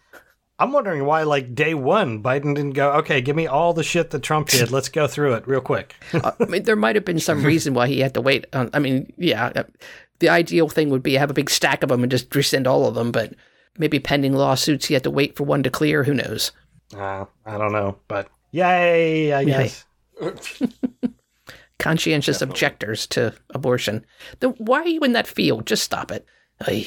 [0.58, 2.92] I'm wondering why, like day one, Biden didn't go.
[2.92, 4.70] Okay, give me all the shit that Trump did.
[4.70, 5.94] Let's go through it real quick.
[6.14, 8.46] Uh, I mean, there might have been some reason why he had to wait.
[8.52, 9.50] On, I mean, yeah.
[9.56, 9.64] uh,
[10.20, 12.86] The ideal thing would be have a big stack of them and just rescind all
[12.86, 13.34] of them, but
[13.76, 16.04] maybe pending lawsuits, he had to wait for one to clear.
[16.04, 16.52] Who knows?
[16.96, 19.32] Uh, I don't know, but yay!
[19.32, 19.72] I Yay.
[21.82, 21.90] guess.
[21.90, 24.04] Conscientious objectors to abortion.
[24.40, 25.66] Then why are you in that field?
[25.66, 26.26] Just stop it.
[26.60, 26.86] Ay.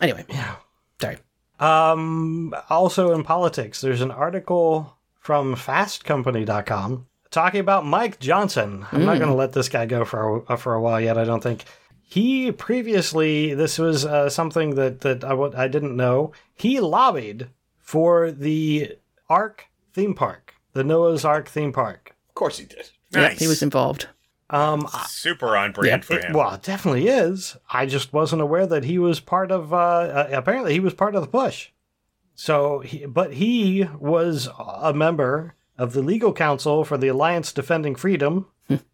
[0.00, 0.56] Anyway, Yeah.
[1.00, 1.18] sorry.
[1.58, 8.86] Um, also in politics, there's an article from FastCompany.com talking about Mike Johnson.
[8.92, 11.18] I'm not going to let this guy go for a, for a while yet.
[11.18, 11.64] I don't think
[12.02, 13.54] he previously.
[13.54, 16.32] This was uh, something that that I w- I didn't know.
[16.54, 18.96] He lobbied for the
[19.28, 22.14] Ark theme park, the Noah's Ark theme park.
[22.30, 22.90] Of course he did.
[23.12, 24.08] Yeah, he was involved.
[24.52, 26.32] Um, Super on brand for it- him.
[26.34, 27.56] well, it definitely is.
[27.70, 29.72] I just wasn't aware that he was part of.
[29.72, 31.68] Uh, uh, apparently, he was part of the push.
[32.34, 37.94] So, he, but he was a member of the legal council for the Alliance Defending
[37.94, 38.46] Freedom.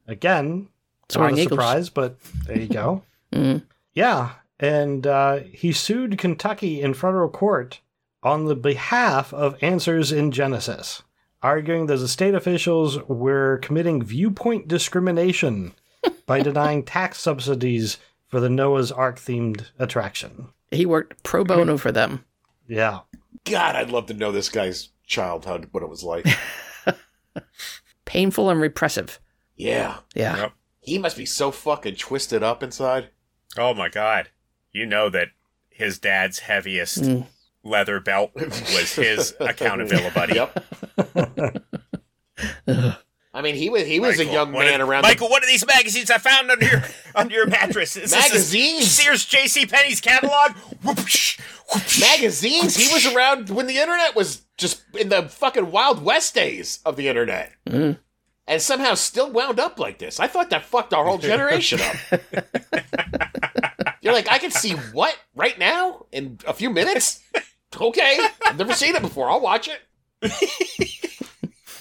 [0.09, 0.69] Again,
[1.09, 1.51] Soaring not a Eagles.
[1.61, 3.03] surprise, but there you go.
[3.33, 3.65] Mhm.
[3.93, 4.31] Yeah,
[4.61, 7.81] and uh, he sued Kentucky in federal court
[8.23, 11.03] on the behalf of Answers in Genesis,
[11.47, 15.73] arguing that the state officials were committing viewpoint discrimination
[16.27, 20.49] by denying tax subsidies for the Noah's Ark themed attraction.
[20.73, 22.25] He worked pro bono for them.
[22.67, 23.01] Yeah.
[23.45, 26.27] God, I'd love to know this guy's childhood, what it was like.
[28.05, 29.21] Painful and repressive.
[29.57, 29.99] yeah.
[30.15, 30.37] Yeah.
[30.37, 30.53] Yep.
[30.81, 33.11] He must be so fucking twisted up inside.
[33.57, 34.31] Oh my god.
[34.73, 35.29] You know that
[35.71, 37.27] his dad's heaviest Mm.
[37.67, 40.35] Leather belt was his accountability buddy.
[40.35, 40.65] Yep.
[43.37, 45.67] I mean, he was he was a young man are- around Michael, what are these
[45.67, 46.83] magazines I found under your
[47.15, 47.95] under your mattress?
[47.97, 48.91] Is this Magazines?
[48.91, 49.67] Sears J.C.
[49.67, 50.53] Penney's catalog.
[50.83, 51.39] Whoopsh,
[51.71, 52.01] whoopsh.
[52.01, 52.77] magazines.
[52.77, 56.97] He was around when the internet was just in the fucking Wild West days of
[56.97, 57.53] the internet.
[57.69, 57.99] Mm.
[58.47, 60.19] And somehow still wound up like this.
[60.19, 61.97] I thought that fucked our whole generation up.
[64.01, 67.21] You're like, I can see what right now in a few minutes?
[67.79, 68.19] Okay.
[68.47, 69.31] I've never seen it before.
[69.31, 69.81] I'll watch it.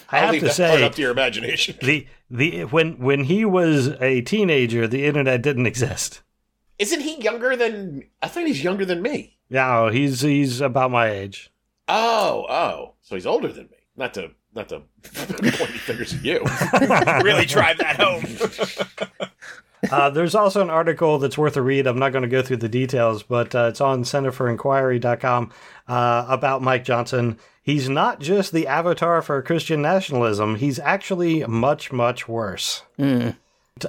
[0.09, 1.77] I I'll have to say, up to your imagination.
[1.81, 6.21] the the when when he was a teenager, the internet didn't exist.
[6.77, 9.37] Isn't he younger than I think he's younger than me.
[9.49, 11.51] No, oh, he's he's about my age.
[11.87, 12.93] Oh, oh.
[13.01, 13.77] So he's older than me.
[13.95, 16.39] Not to not to point fingers at you.
[17.23, 19.29] really drive that home.
[19.91, 21.87] Uh, there's also an article that's worth a read.
[21.87, 25.51] I'm not going to go through the details, but uh, it's on centerforinquiry.com
[25.87, 27.37] uh, about Mike Johnson.
[27.61, 32.83] He's not just the avatar for Christian nationalism, he's actually much, much worse.
[32.99, 33.35] Mm.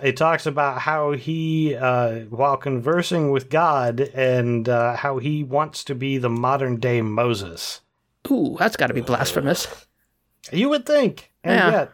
[0.02, 5.84] It talks about how he, uh, while conversing with God, and uh, how he wants
[5.84, 7.82] to be the modern day Moses.
[8.30, 9.86] Ooh, that's got to be blasphemous.
[10.50, 11.70] You would think, and Yeah.
[11.70, 11.92] yet.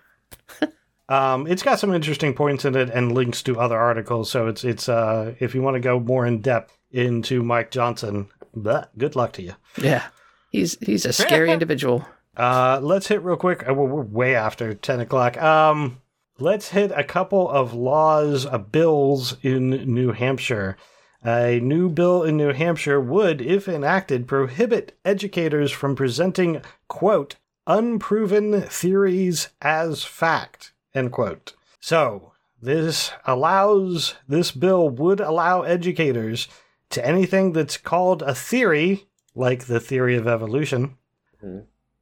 [1.13, 4.31] Um, it's got some interesting points in it and links to other articles.
[4.31, 8.29] So it's it's uh, if you want to go more in depth into Mike Johnson,
[8.57, 9.55] bleh, good luck to you.
[9.77, 10.05] Yeah.
[10.51, 12.07] He's he's a scary individual.
[12.37, 13.63] Uh, let's hit real quick.
[13.67, 15.41] We're we're way after ten o'clock.
[15.41, 16.01] Um,
[16.39, 20.77] let's hit a couple of laws, uh, bills in New Hampshire.
[21.25, 27.37] A new bill in New Hampshire would, if enacted, prohibit educators from presenting, quote,
[27.67, 31.55] unproven theories as fact, end quote.
[31.81, 36.49] So, this allows, this bill would allow educators
[36.91, 40.97] to anything that's called a theory, like the theory of evolution,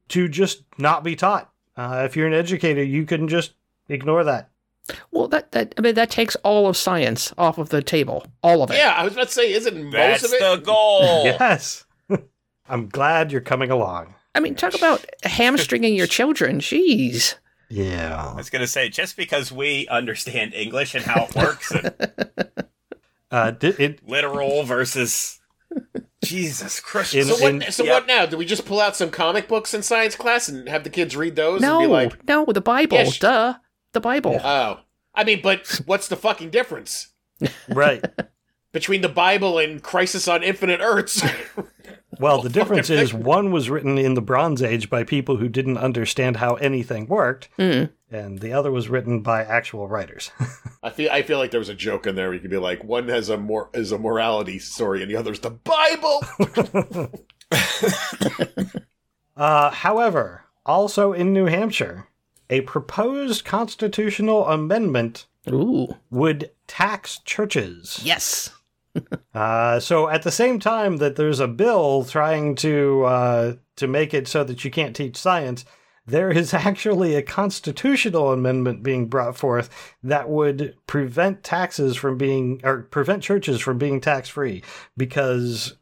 [0.08, 1.50] to just not be taught.
[1.76, 3.52] Uh, if you're an educator, you can just
[3.88, 4.50] ignore that.
[5.12, 8.26] Well, that that I mean that takes all of science off of the table.
[8.42, 8.76] All of it.
[8.76, 10.40] yeah, I was about to say, isn't most That's of it?
[10.40, 11.24] the goal.
[11.24, 11.84] Yes.
[12.68, 14.14] I'm glad you're coming along.
[14.34, 16.58] I mean, talk about hamstringing your children.
[16.60, 17.34] Jeez.
[17.72, 21.94] I was going to say, just because we understand English and how it works, and
[23.30, 25.40] Uh, di- it, literal versus
[26.24, 27.14] Jesus Christ.
[27.14, 27.54] In- So what?
[27.54, 27.92] in- so yeah.
[27.92, 28.26] what now?
[28.26, 31.14] Do we just pull out some comic books in science class and have the kids
[31.16, 32.96] read those No, and be like, no, the Bible.
[32.96, 33.18] Yes.
[33.18, 33.54] Duh.
[33.92, 34.40] The Bible.
[34.42, 34.80] "Oh,
[35.14, 37.08] I mean, but what's the fucking difference
[37.68, 38.04] right.
[38.72, 41.22] between the Bible and Crisis on Infinite Earths?"
[42.20, 45.78] Well, the difference is one was written in the Bronze Age by people who didn't
[45.78, 47.90] understand how anything worked, Mm.
[48.10, 50.30] and the other was written by actual writers.
[50.82, 52.26] I feel I feel like there was a joke in there.
[52.26, 55.16] where you could be like, one has a more is a morality story, and the
[55.16, 56.22] other's the Bible.
[59.36, 62.06] Uh, however, also in New Hampshire,
[62.50, 65.96] a proposed constitutional amendment Ooh.
[66.10, 68.00] would tax churches.
[68.04, 68.50] Yes.
[69.34, 74.12] Uh, so at the same time that there's a bill trying to uh, to make
[74.12, 75.64] it so that you can't teach science,
[76.06, 79.70] there is actually a constitutional amendment being brought forth
[80.02, 84.62] that would prevent taxes from being or prevent churches from being tax free
[84.96, 85.76] because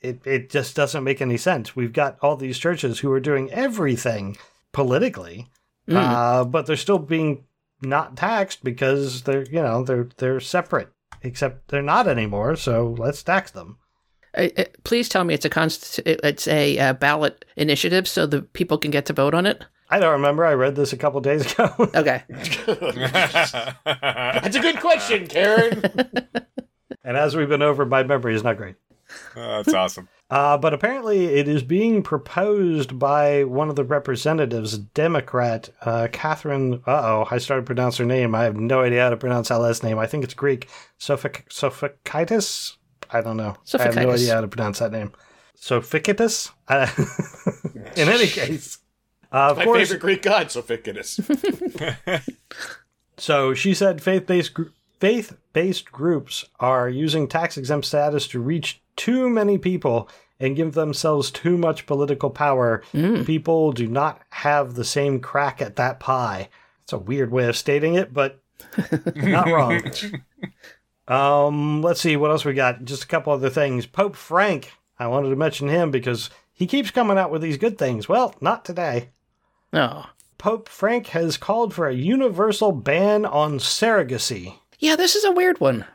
[0.00, 1.74] it it just doesn't make any sense.
[1.74, 4.36] We've got all these churches who are doing everything
[4.72, 5.48] politically,
[5.88, 5.96] Mm.
[5.96, 7.44] uh, but they're still being
[7.82, 10.92] not taxed because they're you know they're they're separate
[11.22, 12.56] except they're not anymore.
[12.56, 13.78] So let's tax them.
[14.36, 18.42] Uh, uh, please tell me it's a const- it's a uh, ballot initiative so the
[18.42, 19.64] people can get to vote on it.
[19.92, 20.44] I don't remember.
[20.44, 21.74] I read this a couple days ago.
[21.94, 22.22] Okay.
[23.84, 25.82] That's a good question, Karen.
[27.04, 28.76] and as we've been over, my memory is not great.
[29.34, 30.08] Oh, that's awesome.
[30.30, 36.74] Uh, but apparently, it is being proposed by one of the representatives, Democrat uh, Catherine.
[36.86, 38.34] Uh oh, I started to pronounce her name.
[38.34, 39.98] I have no idea how to pronounce that last name.
[39.98, 40.68] I think it's Greek.
[41.00, 42.76] Sophic- Sofikitis?
[43.10, 43.56] I don't know.
[43.74, 45.12] I have no idea how to pronounce that name.
[45.60, 46.52] Sofikitis?
[46.68, 46.86] Uh,
[47.96, 48.78] in any case,
[49.32, 51.18] uh, of My course, favorite Greek god, Sophikitus.
[53.20, 54.62] So she said faith-based gr-
[54.98, 61.56] faith-based groups are using tax-exempt status to reach too many people and give themselves too
[61.56, 62.82] much political power.
[62.92, 66.50] People do not have the same crack at that pie.
[66.82, 68.42] It's a weird way of stating it, but
[69.16, 69.82] not wrong.
[71.08, 72.84] um, let's see what else we got.
[72.84, 73.86] Just a couple other things.
[73.86, 74.72] Pope Frank.
[74.98, 78.06] I wanted to mention him because he keeps coming out with these good things.
[78.06, 79.08] Well, not today.
[79.72, 80.10] Oh.
[80.36, 84.58] Pope Frank has called for a universal ban on surrogacy.
[84.78, 85.86] Yeah, this is a weird one.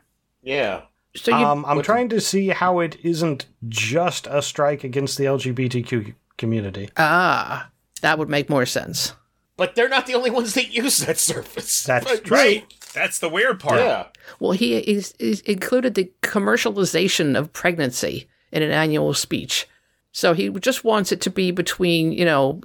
[0.42, 0.82] yeah.
[1.16, 5.24] So you Um, I'm trying to see how it isn't just a strike against the
[5.24, 6.90] LGBTQ community.
[6.96, 7.70] ah,
[8.02, 9.14] that would make more sense.
[9.56, 11.82] But they're not the only ones that use that surface.
[11.84, 12.36] That's But- true.
[12.36, 12.74] Right.
[12.92, 13.80] That's the weird part.
[13.80, 14.06] Yeah.
[14.40, 19.66] Well, he is, is included the commercialization of pregnancy in an annual speech.
[20.12, 22.60] So he just wants it to be between, you know,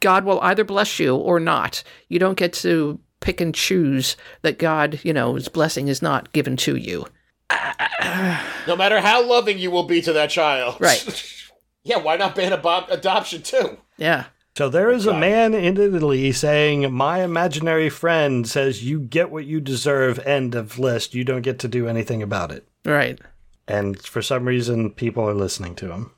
[0.00, 1.84] God will either bless you or not.
[2.08, 6.32] You don't get to pick and choose that God, you know, his blessing is not
[6.32, 7.06] given to you.
[7.50, 10.76] No matter how loving you will be to that child.
[10.80, 11.32] Right.
[11.84, 13.78] yeah, why not ban abo- adoption too?
[13.96, 14.26] Yeah.
[14.56, 19.44] So there is a man in Italy saying, "My imaginary friend says you get what
[19.44, 21.14] you deserve." End of list.
[21.14, 22.66] You don't get to do anything about it.
[22.84, 23.20] Right.
[23.68, 26.12] And for some reason, people are listening to him.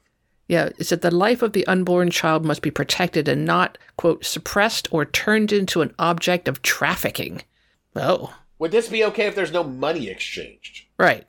[0.46, 4.24] Yeah, it said the life of the unborn child must be protected and not, quote,
[4.24, 7.42] suppressed or turned into an object of trafficking.
[7.94, 10.86] Oh, Would this be okay if there's no money exchanged?
[10.98, 11.28] right.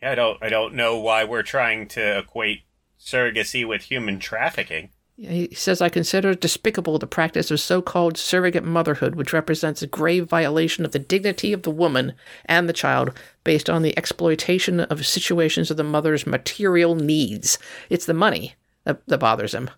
[0.00, 0.42] Yeah, I don't.
[0.42, 2.62] I don't know why we're trying to equate
[3.00, 4.90] surrogacy with human trafficking.
[5.16, 9.88] He says, I consider despicable the practice of so called surrogate motherhood, which represents a
[9.88, 12.12] grave violation of the dignity of the woman
[12.44, 13.12] and the child
[13.42, 17.58] based on the exploitation of situations of the mother's material needs.
[17.90, 18.54] It's the money
[18.84, 19.70] that, that bothers him.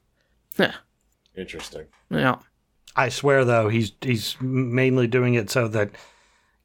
[0.59, 0.73] Huh.
[1.35, 1.87] Interesting.
[2.11, 2.37] Yeah.
[2.95, 5.91] I swear, though, he's he's mainly doing it so that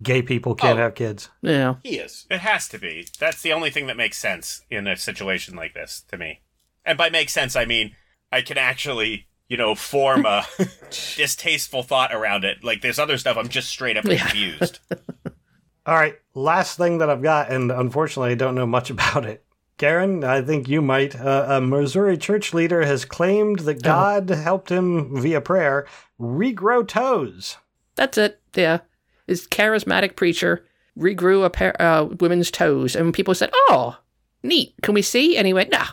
[0.04, 0.84] gay people can't Oh.
[0.84, 1.30] have kids.
[1.42, 1.76] Yeah.
[1.84, 2.26] He is.
[2.30, 3.08] It has to be.
[3.20, 6.42] That's the only thing that makes sense in a situation like this to me.
[6.86, 7.96] And by make sense, I mean
[8.32, 10.46] I can actually, you know, form a
[11.16, 12.64] distasteful thought around it.
[12.64, 14.80] Like there's other stuff I'm just straight up confused.
[15.88, 19.44] All right, last thing that I've got, and unfortunately, I don't know much about it.
[19.78, 21.20] Karen, I think you might.
[21.20, 25.86] Uh, a Missouri church leader has claimed that God helped him via prayer
[26.20, 27.58] regrow toes.
[27.96, 28.40] That's it.
[28.56, 28.80] Yeah.
[29.28, 30.66] His charismatic preacher
[30.98, 33.98] regrew a pair uh, women's toes, and people said, "Oh,
[34.44, 34.74] neat.
[34.82, 35.88] Can we see?" And he went, "Nah,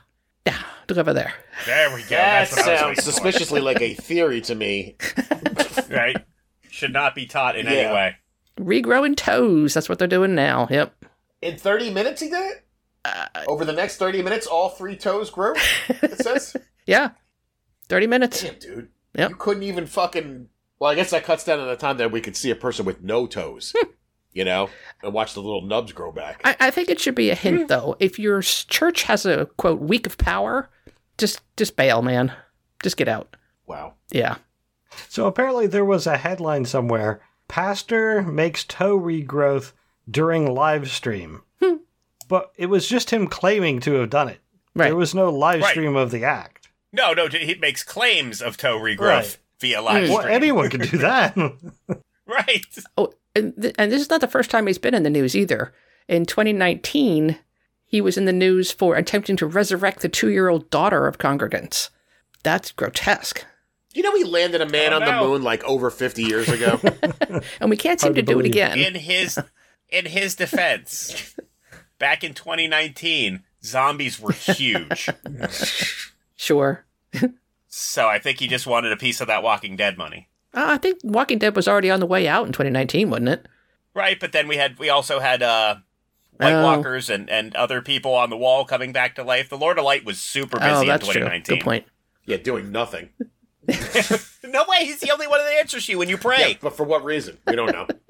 [0.47, 0.53] nah.
[0.89, 1.33] Look over there."
[1.67, 2.09] There we go.
[2.11, 4.97] That That's what I was sounds suspiciously like a theory to me.
[5.91, 6.17] right?
[6.71, 7.73] Should not be taught in Yeah.
[7.73, 8.17] any way.
[8.59, 9.75] Regrowing toes.
[9.75, 10.67] That's what they're doing now.
[10.71, 10.95] Yep.
[11.43, 12.65] In 30 minutes, he did it?
[13.49, 15.55] Over the next 30 minutes, all three toes grew?
[15.89, 16.57] It says?
[16.87, 17.11] Yeah.
[17.89, 18.43] Thirty minutes.
[18.43, 18.89] Damn, dude.
[19.17, 19.31] Yep.
[19.31, 20.49] You couldn't even fucking.
[20.83, 22.85] Well, I guess that cuts down on the time that we could see a person
[22.85, 23.91] with no toes, hmm.
[24.33, 24.69] you know,
[25.05, 26.41] and watch the little nubs grow back.
[26.45, 27.67] I, I think it should be a hint, hmm.
[27.69, 27.97] though.
[28.01, 30.71] If your church has a quote week of power,
[31.19, 32.33] just just bail, man.
[32.83, 33.37] Just get out.
[33.65, 33.95] wow.
[34.11, 34.39] Yeah.
[35.09, 39.75] So apparently, there was a headline somewhere Pastor makes toe regrowth
[40.11, 41.43] during live stream.
[41.63, 41.77] Hmm.
[42.27, 44.41] But it was just him claiming to have done it.
[44.75, 44.87] Right.
[44.87, 45.71] There was no live Right.
[45.71, 46.71] stream of the act.
[46.93, 49.39] No, no, he makes claims of toe regrowth Right.
[49.63, 50.09] Via live mm.
[50.11, 50.35] Well, stream.
[50.35, 51.35] anyone could do that.
[52.27, 52.67] right.
[52.99, 55.35] Oh, and, th- and this is not the first time he's been in the news
[55.35, 55.73] either.
[56.09, 57.39] In 2019,
[57.87, 61.89] he was in the news for attempting to resurrect the two-year-old daughter of congregants.
[62.43, 63.47] That's grotesque,
[63.95, 66.81] You know, he landed a man Oh, on the moon like over 50 years ago?
[67.61, 68.79] and we can't seem Hard to to do it again.
[68.79, 69.39] In his
[69.89, 71.35] in his defense,
[71.99, 75.09] back in 2019, zombies were huge.
[76.35, 76.85] Sure.
[77.75, 80.29] So I think he just wanted a piece of that Walking Dead money.
[80.53, 83.49] Uh, I think Walking Dead was already on the way out in 2019, wasn't it?
[83.95, 85.77] Right, but then we had we also had uh
[86.37, 86.63] White Oh.
[86.65, 89.49] Walkers and, and other people on the wall coming back to life.
[89.49, 91.21] The Lord of Light was super busy oh, in that's true.
[91.21, 91.57] 2019.
[91.57, 91.87] Good point.
[92.27, 93.09] yeah, doing nothing.
[94.45, 96.51] no way, he's the only one that answers you when you pray.
[96.51, 97.39] Yeah, but for what reason?
[97.47, 97.87] We don't know.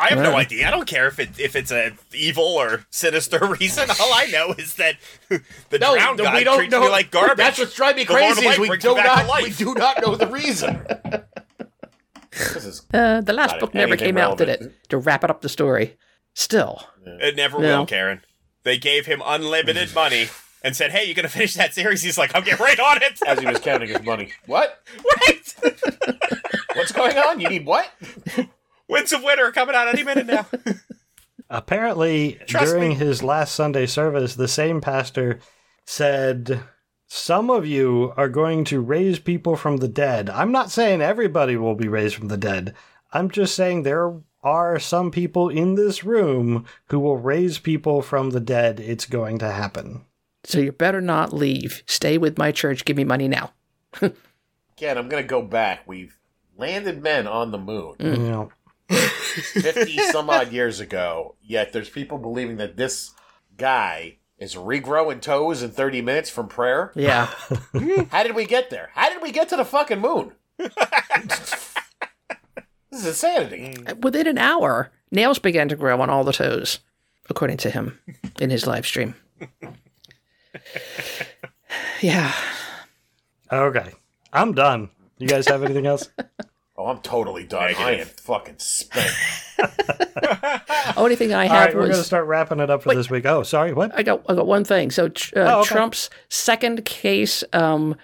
[0.00, 0.66] I have no idea.
[0.66, 3.88] I don't care if it if it's a evil or sinister reason.
[3.90, 4.96] All I know is that
[5.28, 6.80] the No, drowned no, guy we don't treats know.
[6.80, 7.36] me like garbage.
[7.36, 9.74] That's what's driving me The crazy is we do him back to not we do
[9.74, 10.86] not know the reason.
[12.32, 14.88] this is Uh, the last book never anything came out, did it?
[14.90, 15.96] To wrap it up the story.
[16.34, 16.82] Still.
[17.04, 17.80] It never No.
[17.80, 18.22] will, Karen.
[18.62, 20.28] They gave him unlimited money
[20.62, 23.18] and said, "Hey, you're gonna finish that series?" He's like, "I'll get right on it."
[23.26, 24.30] As he was counting his money.
[24.46, 24.82] What?
[25.18, 25.54] right.
[26.74, 27.40] What's going on?
[27.40, 27.90] You need what?
[28.90, 30.46] Winds of Winter are coming out any minute now.
[31.50, 32.94] Apparently, Trust during me.
[32.96, 35.40] his last Sunday service, the same pastor
[35.84, 36.62] said,
[37.06, 40.28] Some of you are going to raise people from the dead.
[40.30, 42.74] I'm not saying everybody will be raised from the dead.
[43.12, 48.30] I'm just saying there are some people in this room who will raise people from
[48.30, 48.80] the dead.
[48.80, 50.04] It's going to happen.
[50.44, 51.82] So you better not leave.
[51.86, 52.84] Stay with my church.
[52.84, 53.52] Give me money now.
[54.00, 55.86] Again, I'm going to go back.
[55.86, 56.16] We've
[56.56, 58.52] landed men on the moon You know,
[58.90, 63.12] 50 some odd years ago, yet there's people believing that this
[63.56, 66.92] guy is regrowing toes in 30 minutes from prayer.
[66.94, 67.26] Yeah.
[67.72, 68.02] Hmm.
[68.10, 68.90] How did we get there?
[68.94, 70.32] How did we get to the fucking moon?
[70.56, 71.74] this
[72.90, 73.76] is insanity.
[74.00, 76.80] Within an hour, nails began to grow on all the toes,
[77.28, 77.98] according to him
[78.40, 79.14] in his live stream.
[82.00, 82.32] yeah.
[83.52, 83.92] okay.
[84.32, 84.90] I'm done.
[85.18, 86.08] You guys have anything else?
[86.80, 87.62] Oh, I'm totally done.
[87.62, 88.08] I am Negative.
[88.20, 89.10] fucking spent.
[90.96, 93.10] Only thing I All have right, we're going to start wrapping it up for this
[93.10, 93.26] week.
[93.26, 93.72] Oh, sorry.
[93.74, 93.92] What?
[93.94, 94.90] I got I got one thing.
[94.90, 95.68] So uh, Oh, okay.
[95.68, 97.96] Trump's second case um,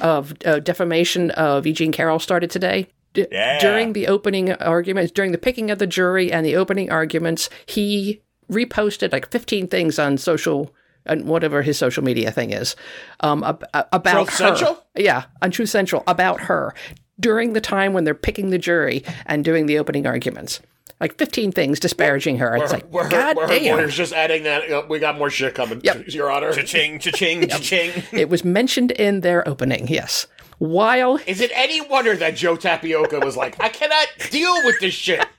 [0.00, 2.88] of uh, defamation of Eugene Carroll started today.
[3.12, 3.60] D- Yeah.
[3.60, 8.20] During the opening arguments, during the picking of the jury and the opening arguments, he
[8.50, 10.74] reposted like 15 things on social
[11.06, 12.74] and whatever his social media thing is
[13.20, 14.36] um, ab- about Truth her.
[14.56, 14.84] Central?
[14.96, 16.74] Yeah, on Truth Central about her
[17.20, 20.60] during the time when they're picking the jury and doing the opening arguments.
[21.00, 22.56] Like 15 things disparaging her.
[22.56, 23.76] It's like, We're, God we're, damn.
[23.76, 24.70] we're just adding that.
[24.70, 26.04] uh, We got more shit coming, Yep.
[26.08, 26.52] Your Honor.
[26.52, 27.90] Cha-ching, cha-ching, cha-ching.
[28.12, 30.26] It was mentioned in their opening, yes.
[30.58, 34.94] While Is it any wonder that Joe Tapioca was like, I cannot deal with this
[34.94, 35.26] shit?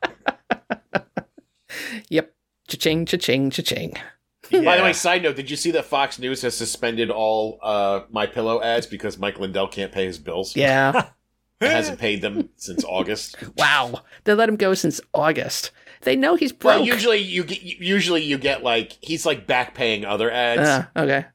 [2.10, 2.34] Yep.
[2.68, 3.94] Cha-ching, cha-ching, cha-ching.
[4.52, 8.02] By the way, side note, did you see that Fox News has suspended all uh,
[8.12, 10.56] My Pillow ads because Mike Lindell can't pay his bills?
[10.56, 11.10] Yeah.
[11.62, 13.38] He hasn't paid them since August.
[13.58, 14.02] wow.
[14.26, 15.72] They let him go since August.
[16.02, 16.76] They know he's broke.
[16.78, 20.86] Well, usually you get usually you get like he's like back paying other ads, Uh,
[21.02, 21.26] okay.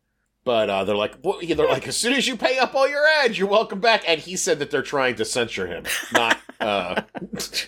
[0.45, 3.05] but uh, they're like well, they're like as soon as you pay up all your
[3.25, 4.05] ads, you're welcome back.
[4.07, 7.03] And he said that they're trying to censure him, not uh,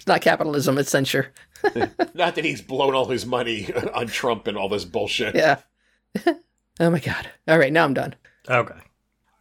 [0.06, 1.32] not capitalism, it's censure.
[2.14, 5.34] not that he's blown all his money on Trump and all this bullshit.
[5.34, 5.58] Yeah.
[6.78, 7.28] oh my God.
[7.48, 8.14] All right, now I'm done.
[8.48, 8.74] Okay.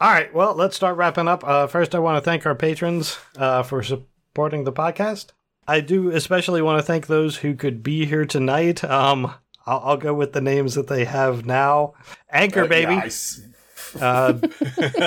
[0.02, 0.34] All right.
[0.34, 1.44] Well, let's start wrapping up.
[1.48, 5.28] Uh, first, I want to thank our patrons uh, for supporting the podcast.
[5.68, 8.84] I do especially want to thank those who could be here tonight.
[8.84, 9.32] Um,
[9.68, 11.94] I'll, I'll go with the names that they have now.
[12.32, 13.42] Anchor Uh, Baby, s-
[14.00, 14.34] uh,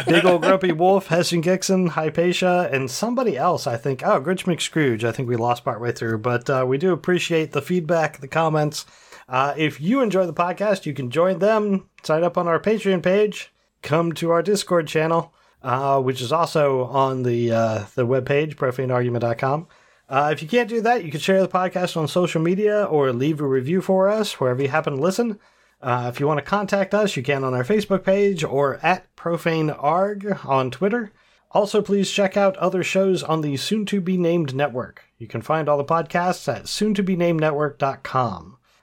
[0.07, 4.07] Big Old Grumpy Wolf, Hessian Gixon, Hypatia, and somebody else, I think.
[4.07, 5.03] Oh, Grinch McScrooge.
[5.03, 8.87] I think we lost partway through, but uh, we do appreciate the feedback, the comments.
[9.29, 13.03] Uh, if you enjoy the podcast, you can join them, sign up on our Patreon
[13.03, 13.51] page,
[13.85, 15.33] come to our Discord channel,
[15.63, 19.69] uh, which is also on the uh, the webpage, profaneargument.com.
[20.09, 23.13] Uh, if you can't do that, you can share the podcast on social media or
[23.13, 25.39] leave a review for us wherever you happen to listen.
[25.81, 29.15] Uh, if you want to contact us, you can on our Facebook page or at
[29.17, 31.13] profanearg on Twitter.
[31.51, 35.05] Also, please check out other shows on the soon to be named network.
[35.19, 37.45] You can find all the podcasts at soon to be named.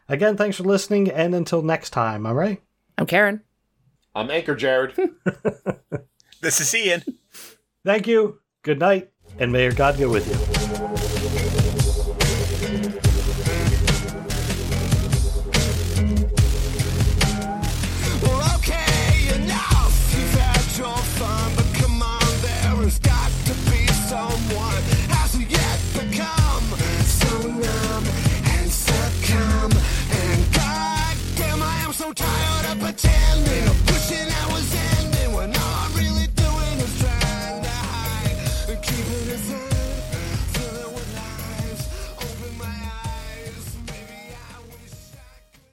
[0.08, 2.62] Again, thanks for listening, and until next time, all right?
[2.98, 3.42] I'm Karen.
[4.14, 4.94] I'm Anchor Jared.
[6.42, 7.04] This is Ian.
[7.86, 11.11] Thank you, good night, and may your God go with you.